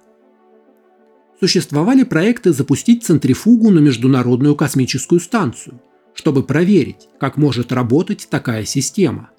Существовали 1.42 2.04
проекты 2.04 2.52
запустить 2.52 3.02
центрифугу 3.02 3.72
на 3.72 3.80
Международную 3.80 4.54
космическую 4.54 5.20
станцию, 5.20 5.82
чтобы 6.14 6.44
проверить, 6.44 7.08
как 7.18 7.36
может 7.36 7.72
работать 7.72 8.28
такая 8.30 8.64
система. 8.64 9.30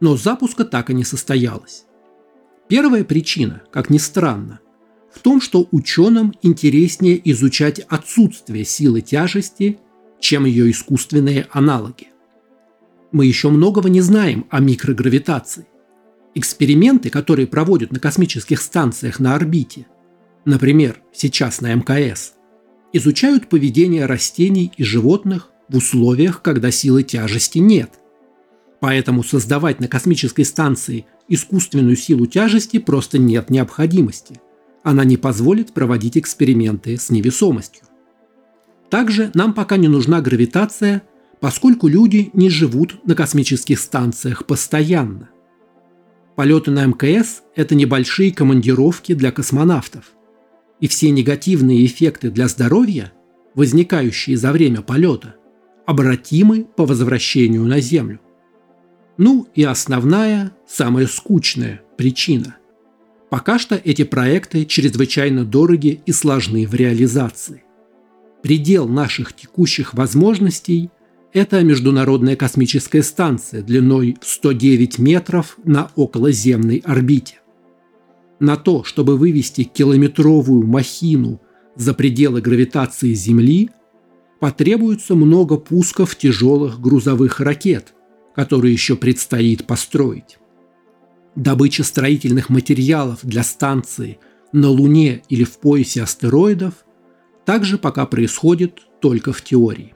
Но 0.00 0.16
запуска 0.16 0.64
так 0.64 0.90
и 0.90 0.94
не 0.94 1.04
состоялось. 1.04 1.84
Первая 2.66 3.04
причина, 3.04 3.62
как 3.70 3.88
ни 3.88 3.98
странно, 3.98 4.58
в 5.14 5.20
том, 5.20 5.40
что 5.40 5.68
ученым 5.70 6.34
интереснее 6.42 7.20
изучать 7.30 7.78
отсутствие 7.78 8.64
силы 8.64 9.00
тяжести, 9.00 9.78
чем 10.18 10.46
ее 10.46 10.68
искусственные 10.72 11.46
аналоги. 11.52 12.08
Мы 13.12 13.26
еще 13.26 13.48
многого 13.48 13.88
не 13.88 14.00
знаем 14.00 14.44
о 14.50 14.58
микрогравитации. 14.58 15.68
Эксперименты, 16.34 17.10
которые 17.10 17.46
проводят 17.46 17.92
на 17.92 18.00
космических 18.00 18.60
станциях 18.60 19.20
на 19.20 19.36
орбите, 19.36 19.86
например, 20.44 21.00
сейчас 21.12 21.60
на 21.60 21.74
МКС, 21.74 22.34
изучают 22.92 23.48
поведение 23.48 24.06
растений 24.06 24.72
и 24.76 24.84
животных 24.84 25.50
в 25.68 25.76
условиях, 25.76 26.42
когда 26.42 26.70
силы 26.70 27.02
тяжести 27.02 27.58
нет. 27.58 27.90
Поэтому 28.80 29.24
создавать 29.24 29.80
на 29.80 29.88
космической 29.88 30.44
станции 30.44 31.06
искусственную 31.28 31.96
силу 31.96 32.26
тяжести 32.26 32.78
просто 32.78 33.18
нет 33.18 33.50
необходимости. 33.50 34.40
Она 34.82 35.04
не 35.04 35.16
позволит 35.16 35.72
проводить 35.72 36.18
эксперименты 36.18 36.98
с 36.98 37.10
невесомостью. 37.10 37.84
Также 38.90 39.30
нам 39.34 39.54
пока 39.54 39.78
не 39.78 39.88
нужна 39.88 40.20
гравитация, 40.20 41.02
поскольку 41.40 41.88
люди 41.88 42.30
не 42.34 42.50
живут 42.50 43.04
на 43.06 43.14
космических 43.14 43.80
станциях 43.80 44.46
постоянно. 44.46 45.30
Полеты 46.36 46.70
на 46.70 46.84
МКС– 46.84 47.42
это 47.56 47.74
небольшие 47.74 48.32
командировки 48.32 49.14
для 49.14 49.32
космонавтов– 49.32 50.04
и 50.84 50.86
все 50.86 51.08
негативные 51.08 51.86
эффекты 51.86 52.30
для 52.30 52.46
здоровья, 52.46 53.10
возникающие 53.54 54.36
за 54.36 54.52
время 54.52 54.82
полета, 54.82 55.34
обратимы 55.86 56.66
по 56.76 56.84
возвращению 56.84 57.64
на 57.64 57.80
Землю. 57.80 58.20
Ну 59.16 59.48
и 59.54 59.62
основная, 59.62 60.52
самая 60.68 61.06
скучная 61.06 61.80
причина. 61.96 62.58
Пока 63.30 63.58
что 63.58 63.76
эти 63.76 64.04
проекты 64.04 64.66
чрезвычайно 64.66 65.46
дороги 65.46 66.02
и 66.04 66.12
сложны 66.12 66.66
в 66.66 66.74
реализации. 66.74 67.64
Предел 68.42 68.86
наших 68.86 69.32
текущих 69.32 69.94
возможностей– 69.94 70.90
это 71.32 71.62
Международная 71.62 72.36
космическая 72.36 73.02
станция 73.02 73.62
длиной 73.62 74.18
в 74.20 74.28
109 74.28 74.98
метров 74.98 75.56
на 75.64 75.90
околоземной 75.96 76.82
орбите. 76.84 77.36
На 78.40 78.56
то, 78.56 78.84
чтобы 78.84 79.16
вывести 79.16 79.64
километровую 79.64 80.66
махину 80.66 81.40
за 81.76 81.94
пределы 81.94 82.40
гравитации 82.40 83.12
Земли, 83.14 83.70
потребуется 84.40 85.14
много 85.14 85.56
пусков 85.56 86.16
тяжелых 86.16 86.80
грузовых 86.80 87.40
ракет, 87.40 87.94
которые 88.34 88.72
еще 88.72 88.96
предстоит 88.96 89.66
построить. 89.66 90.38
Добыча 91.36 91.82
строительных 91.82 92.48
материалов 92.48 93.20
для 93.22 93.42
станции 93.42 94.18
на 94.52 94.68
Луне 94.68 95.22
или 95.28 95.44
в 95.44 95.58
поясе 95.58 96.02
астероидов 96.02 96.84
также 97.44 97.78
пока 97.78 98.06
происходит 98.06 98.80
только 99.00 99.32
в 99.32 99.42
теории. 99.42 99.94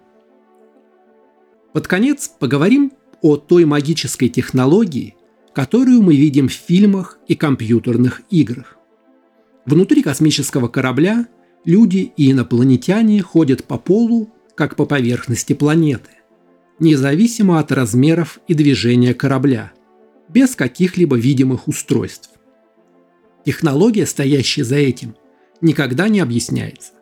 Под 1.72 1.86
конец 1.86 2.28
поговорим 2.28 2.92
о 3.20 3.36
той 3.36 3.64
магической 3.64 4.28
технологии, 4.28 5.14
которую 5.58 6.02
мы 6.02 6.14
видим 6.14 6.46
в 6.46 6.52
фильмах 6.52 7.18
и 7.26 7.34
компьютерных 7.34 8.22
играх. 8.30 8.76
Внутри 9.66 10.04
космического 10.04 10.68
корабля 10.68 11.26
люди 11.64 12.12
и 12.16 12.30
инопланетяне 12.30 13.20
ходят 13.22 13.64
по 13.64 13.76
полу, 13.76 14.32
как 14.54 14.76
по 14.76 14.86
поверхности 14.86 15.54
планеты, 15.54 16.10
независимо 16.78 17.58
от 17.58 17.72
размеров 17.72 18.38
и 18.46 18.54
движения 18.54 19.14
корабля, 19.14 19.72
без 20.28 20.54
каких-либо 20.54 21.16
видимых 21.16 21.66
устройств. 21.66 22.30
Технология, 23.44 24.06
стоящая 24.06 24.62
за 24.62 24.76
этим, 24.76 25.16
никогда 25.60 26.06
не 26.06 26.20
объясняется. 26.20 26.92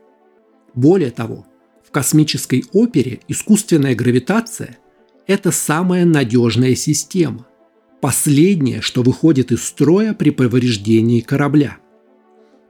Более 0.73 1.11
того, 1.11 1.47
в 1.87 1.91
космической 1.91 2.65
опере 2.73 3.21
искусственная 3.29 3.95
гравитация– 3.95 4.79
это 5.27 5.51
самая 5.53 6.07
надежная 6.07 6.75
система– 6.75 7.47
последнее, 8.01 8.81
что 8.81 9.03
выходит 9.03 9.53
из 9.53 9.65
строя 9.65 10.15
при 10.15 10.31
повреждении 10.31 11.21
корабля. 11.21 11.79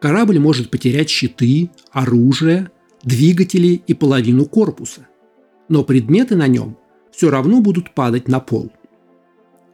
Корабль 0.00 0.38
может 0.38 0.70
потерять 0.70 1.08
щиты, 1.08 1.70
оружие, 1.90 2.70
двигатели 3.02 3.82
и 3.86 3.94
половину 3.94 4.44
корпуса, 4.44 5.06
но 5.68 5.84
предметы 5.84 6.36
на 6.36 6.46
нем 6.46 6.76
все 7.10 7.30
равно 7.30 7.60
будут 7.60 7.94
падать 7.94 8.28
на 8.28 8.40
пол. 8.40 8.70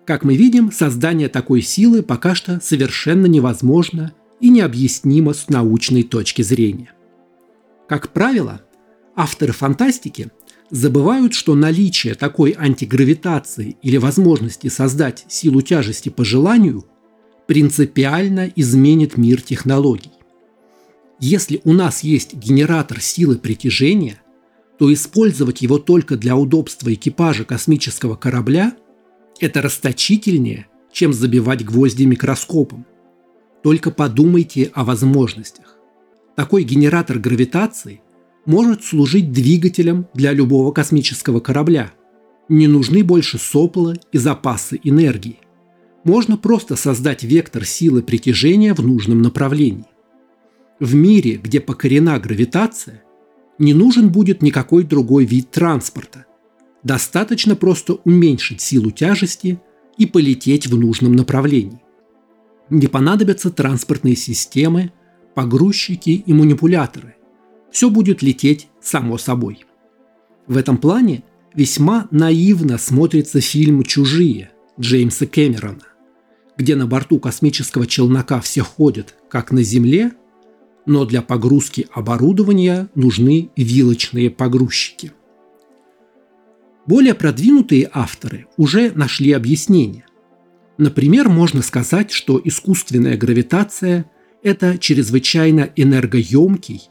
Как 0.05 0.25
мы 0.25 0.37
видим, 0.37 0.73
создание 0.73 1.29
такой 1.29 1.63
силы 1.63 2.03
пока 2.03 2.35
что 2.35 2.61
совершенно 2.63 3.27
невозможно 3.27 4.13
и 4.41 4.49
необъяснимо 4.49 5.33
с 5.33 5.49
научной 5.49 6.03
точки 6.03 6.43
зрения. 6.43 6.93
Как 7.89 8.13
правило, 8.13 8.63
авторы 9.15 9.53
фантастики 9.53 10.31
забывают, 10.73 11.35
что 11.35 11.55
наличие 11.55 12.15
такой 12.15 12.57
антигравитации 12.59 13.77
или 13.83 13.99
возможности 13.99 14.69
создать 14.69 15.25
силу 15.29 15.61
тяжести 15.61 16.09
по 16.09 16.25
желанию 16.25 16.87
принципиально 17.47 18.51
изменит 18.57 19.19
мир 19.19 19.43
технологий. 19.43 20.13
Если 21.21 21.61
у 21.65 21.73
нас 21.75 22.03
есть 22.03 22.35
генератор 22.35 23.01
силы 23.01 23.37
притяжения, 23.37 24.23
то 24.79 24.93
использовать 24.93 25.61
его 25.61 25.79
только 25.79 26.17
для 26.17 26.37
удобства 26.37 26.93
экипажа 26.93 27.45
космического 27.45 28.17
корабля– 28.17 28.75
это 29.41 29.61
расточительнее, 29.61 30.67
чем 30.91 31.13
забивать 31.13 31.65
гвозди 31.65 32.05
микроскопом. 32.05 32.87
Только 33.63 33.91
подумайте 33.91 34.71
о 34.73 34.85
возможностях. 34.85 35.77
Такой 36.35 36.65
генератор 36.65 37.19
гравитации 37.19 38.01
может 38.45 38.85
служить 38.85 39.33
двигателем 39.33 40.07
для 40.15 40.33
любого 40.33 40.73
космического 40.73 41.41
корабля. 41.41 41.93
Не 42.49 42.67
нужны 42.67 43.05
больше 43.05 43.39
сопла 43.39 43.95
и 44.11 44.19
запасы 44.19 44.81
энергии. 44.83 45.39
Можно 46.05 46.37
просто 46.37 46.75
создать 46.77 47.23
вектор 47.23 47.65
силы 47.65 48.03
притяжения 48.03 48.75
в 48.75 48.81
нужном 48.81 49.23
направлении. 49.23 49.87
В 50.81 50.95
мире, 50.95 51.37
где 51.37 51.61
покорена 51.61 52.19
гравитация, 52.19 53.05
не 53.59 53.75
нужен 53.75 54.11
будет 54.11 54.43
никакой 54.43 54.83
другой 54.83 55.25
вид 55.25 55.51
транспорта. 55.53 56.27
Достаточно 56.83 57.55
просто 57.55 57.95
уменьшить 58.05 58.61
силу 58.61 58.91
тяжести 58.91 59.61
и 59.97 60.07
полететь 60.07 60.67
в 60.67 60.77
нужном 60.77 61.13
направлении. 61.13 61.81
Не 62.71 62.89
понадобятся 62.89 63.51
транспортные 63.51 64.17
системы, 64.17 64.93
погрузчики 65.37 66.11
и 66.11 66.33
манипуляторы. 66.33 67.15
Все 67.73 67.91
будет 67.91 68.23
лететь 68.23 68.69
само 68.81 69.19
собой. 69.19 69.65
В 70.47 70.57
этом 70.57 70.77
плане 70.79 71.25
весьма 71.55 72.07
наивно 72.11 72.79
смотрится 72.79 73.41
фильм 73.41 73.83
«Чужие» 73.83 74.51
Джеймса 74.79 75.27
Кэмерона, 75.27 75.87
где 76.57 76.77
на 76.77 76.87
борту 76.87 77.19
космического 77.19 77.87
челнока 77.87 78.41
все 78.41 78.63
ходят, 78.63 79.17
как 79.29 79.51
на 79.51 79.63
Земле– 79.63 80.13
но 80.87 81.05
для 81.05 81.23
погрузки 81.23 81.87
оборудования 81.93 82.89
нужны 82.95 83.51
вилочные 83.57 84.31
погрузчики. 84.31 85.13
Более 86.87 87.15
продвинутые 87.15 87.89
авторы 87.93 88.47
уже 88.57 88.91
нашли 88.95 89.33
объяснение. 89.33 90.05
Например, 90.79 91.29
можно 91.29 91.63
сказать, 91.63 92.11
что 92.11 92.41
искусственная 92.43 93.17
гравитация– 93.17 94.11
это 94.43 94.79
чрезвычайно 94.79 95.71
энергоемкий 95.77 96.83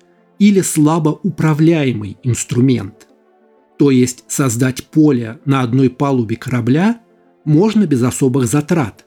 или 0.42 0.62
слабо 0.62 1.20
управляемый 1.22 2.18
инструмент. 2.24 3.08
То 3.78 3.92
есть 3.92 4.24
создать 4.28 4.86
поле 4.86 5.40
на 5.46 5.62
одной 5.62 5.92
палубе 5.92 6.36
корабля 6.36 7.00
можно 7.46 7.86
без 7.86 8.02
особых 8.02 8.48
затрат, 8.48 9.06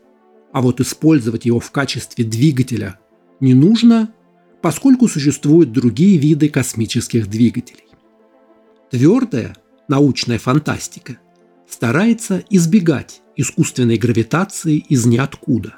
а 0.52 0.62
вот 0.62 0.80
использовать 0.80 1.44
его 1.44 1.58
в 1.58 1.72
качестве 1.72 2.24
двигателя 2.24 3.00
не 3.40 3.52
нужно 3.52 4.14
поскольку 4.62 5.08
существуют 5.08 5.72
другие 5.72 6.18
виды 6.18 6.48
космических 6.48 7.26
двигателей. 7.28 7.88
Твердая 8.92 9.56
научная 9.88 10.38
фантастика 10.38 11.18
старается 11.68 12.44
избегать 12.48 13.22
искусственной 13.34 13.98
гравитации 13.98 14.84
из 14.88 15.04
ниоткуда. 15.04 15.74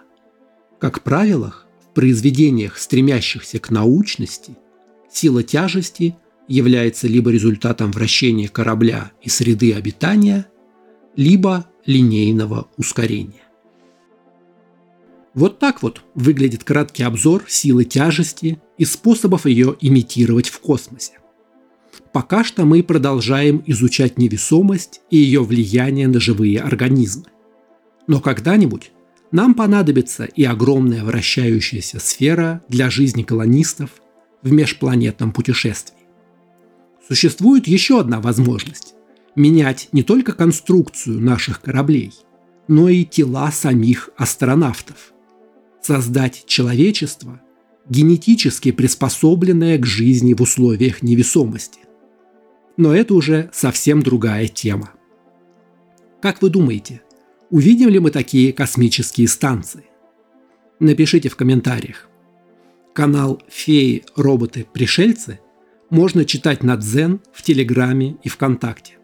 Как 0.78 1.02
правило, 1.02 1.54
в 1.80 1.94
произведениях, 1.94 2.76
стремящихся 2.76 3.58
к 3.58 3.70
научности, 3.70 4.58
сила 5.16 5.42
тяжести 5.42 6.16
является 6.48 7.08
либо 7.08 7.30
результатом 7.30 7.90
вращения 7.90 8.48
корабля 8.48 9.12
и 9.22 9.28
среды 9.28 9.72
обитания, 9.72 10.46
либо 11.16 11.66
линейного 11.86 12.68
ускорения. 12.76 13.42
Вот 15.34 15.58
так 15.58 15.82
вот 15.82 16.02
выглядит 16.14 16.64
краткий 16.64 17.02
обзор 17.02 17.44
силы 17.48 17.84
тяжести 17.84 18.60
и 18.78 18.84
способов 18.84 19.46
ее 19.46 19.76
имитировать 19.80 20.48
в 20.48 20.60
космосе. 20.60 21.12
Пока 22.12 22.44
что 22.44 22.64
мы 22.64 22.82
продолжаем 22.82 23.62
изучать 23.66 24.18
невесомость 24.18 25.00
и 25.10 25.16
ее 25.16 25.42
влияние 25.42 26.08
на 26.08 26.20
живые 26.20 26.60
организмы. 26.60 27.24
Но 28.06 28.20
когда-нибудь 28.20 28.92
нам 29.32 29.54
понадобится 29.54 30.24
и 30.24 30.44
огромная 30.44 31.04
вращающаяся 31.04 31.98
сфера 31.98 32.62
для 32.68 32.88
жизни 32.88 33.22
колонистов 33.22 33.90
в 34.46 34.52
межпланетном 34.52 35.32
путешествии. 35.32 36.06
Существует 37.06 37.66
еще 37.66 37.98
одна 37.98 38.20
возможность– 38.20 38.94
менять 39.34 39.88
не 39.90 40.04
только 40.04 40.32
конструкцию 40.32 41.20
наших 41.20 41.60
кораблей, 41.60 42.12
но 42.68 42.88
и 42.88 43.04
тела 43.04 43.50
самих 43.50 44.10
астронавтов– 44.16 45.12
создать 45.82 46.44
человечество, 46.46 47.40
генетически 47.88 48.70
приспособленное 48.70 49.78
к 49.78 49.84
жизни 49.84 50.32
в 50.32 50.42
условиях 50.42 51.02
невесомости. 51.02 51.80
Но 52.76 52.94
это 52.94 53.14
уже 53.14 53.50
совсем 53.52 54.00
другая 54.00 54.46
тема. 54.46 54.92
Как 56.22 56.40
вы 56.40 56.50
думаете, 56.50 57.02
увидим 57.50 57.88
ли 57.88 57.98
мы 57.98 58.12
такие 58.12 58.52
космические 58.52 59.26
станции? 59.26 59.86
Напишите 60.78 61.30
в 61.30 61.36
комментариях. 61.36 62.08
Канал 62.96 63.42
«Феи, 63.50 64.04
роботы, 64.16 64.66
пришельцы» 64.72 65.38
можно 65.90 66.24
читать 66.24 66.62
на 66.62 66.78
Дзен, 66.78 67.20
в 67.30 67.42
Телеграме 67.42 68.16
и 68.22 68.30
ВКонтакте. 68.30 68.94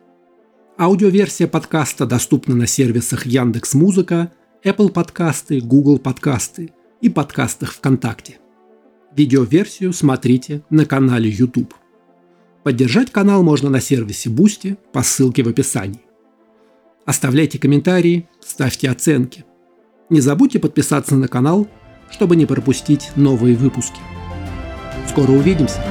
Аудиоверсия 0.79 1.47
подкаста 1.47 2.07
доступна 2.07 2.55
на 2.55 2.67
сервисах 2.67 3.27
Яндекс 3.27 3.75
Музыка 3.75 4.33
Apple 4.65 4.91
подкасты, 4.91 5.61
Google 5.61 5.99
подкасты 5.99 6.73
и 7.03 7.11
подкастах 7.11 7.75
ВКонтакте. 7.75 8.39
Видеоверсию 9.15 9.93
смотрите 9.93 10.63
на 10.71 10.87
канале 10.87 11.29
YouTube. 11.29 11.75
Поддержать 12.63 13.13
канал 13.13 13.43
можно 13.43 13.69
на 13.69 13.83
сервисе 13.83 14.31
Boosty 14.31 14.79
по 14.95 15.03
ссылке 15.03 15.43
в 15.43 15.49
описании. 15.49 16.01
Оставляйте 17.05 17.59
комментарии, 17.59 18.27
ставьте 18.41 18.89
оценки. 18.89 19.45
Не 20.09 20.23
забудьте 20.23 20.59
подписаться 20.59 21.15
на 21.15 21.29
канал, 21.29 21.69
чтобы 22.13 22.37
не 22.37 22.47
пропустить 22.47 23.11
новые 23.17 23.57
выпуски. 23.57 24.01
Скоро 25.09 25.33
увидимся! 25.33 25.83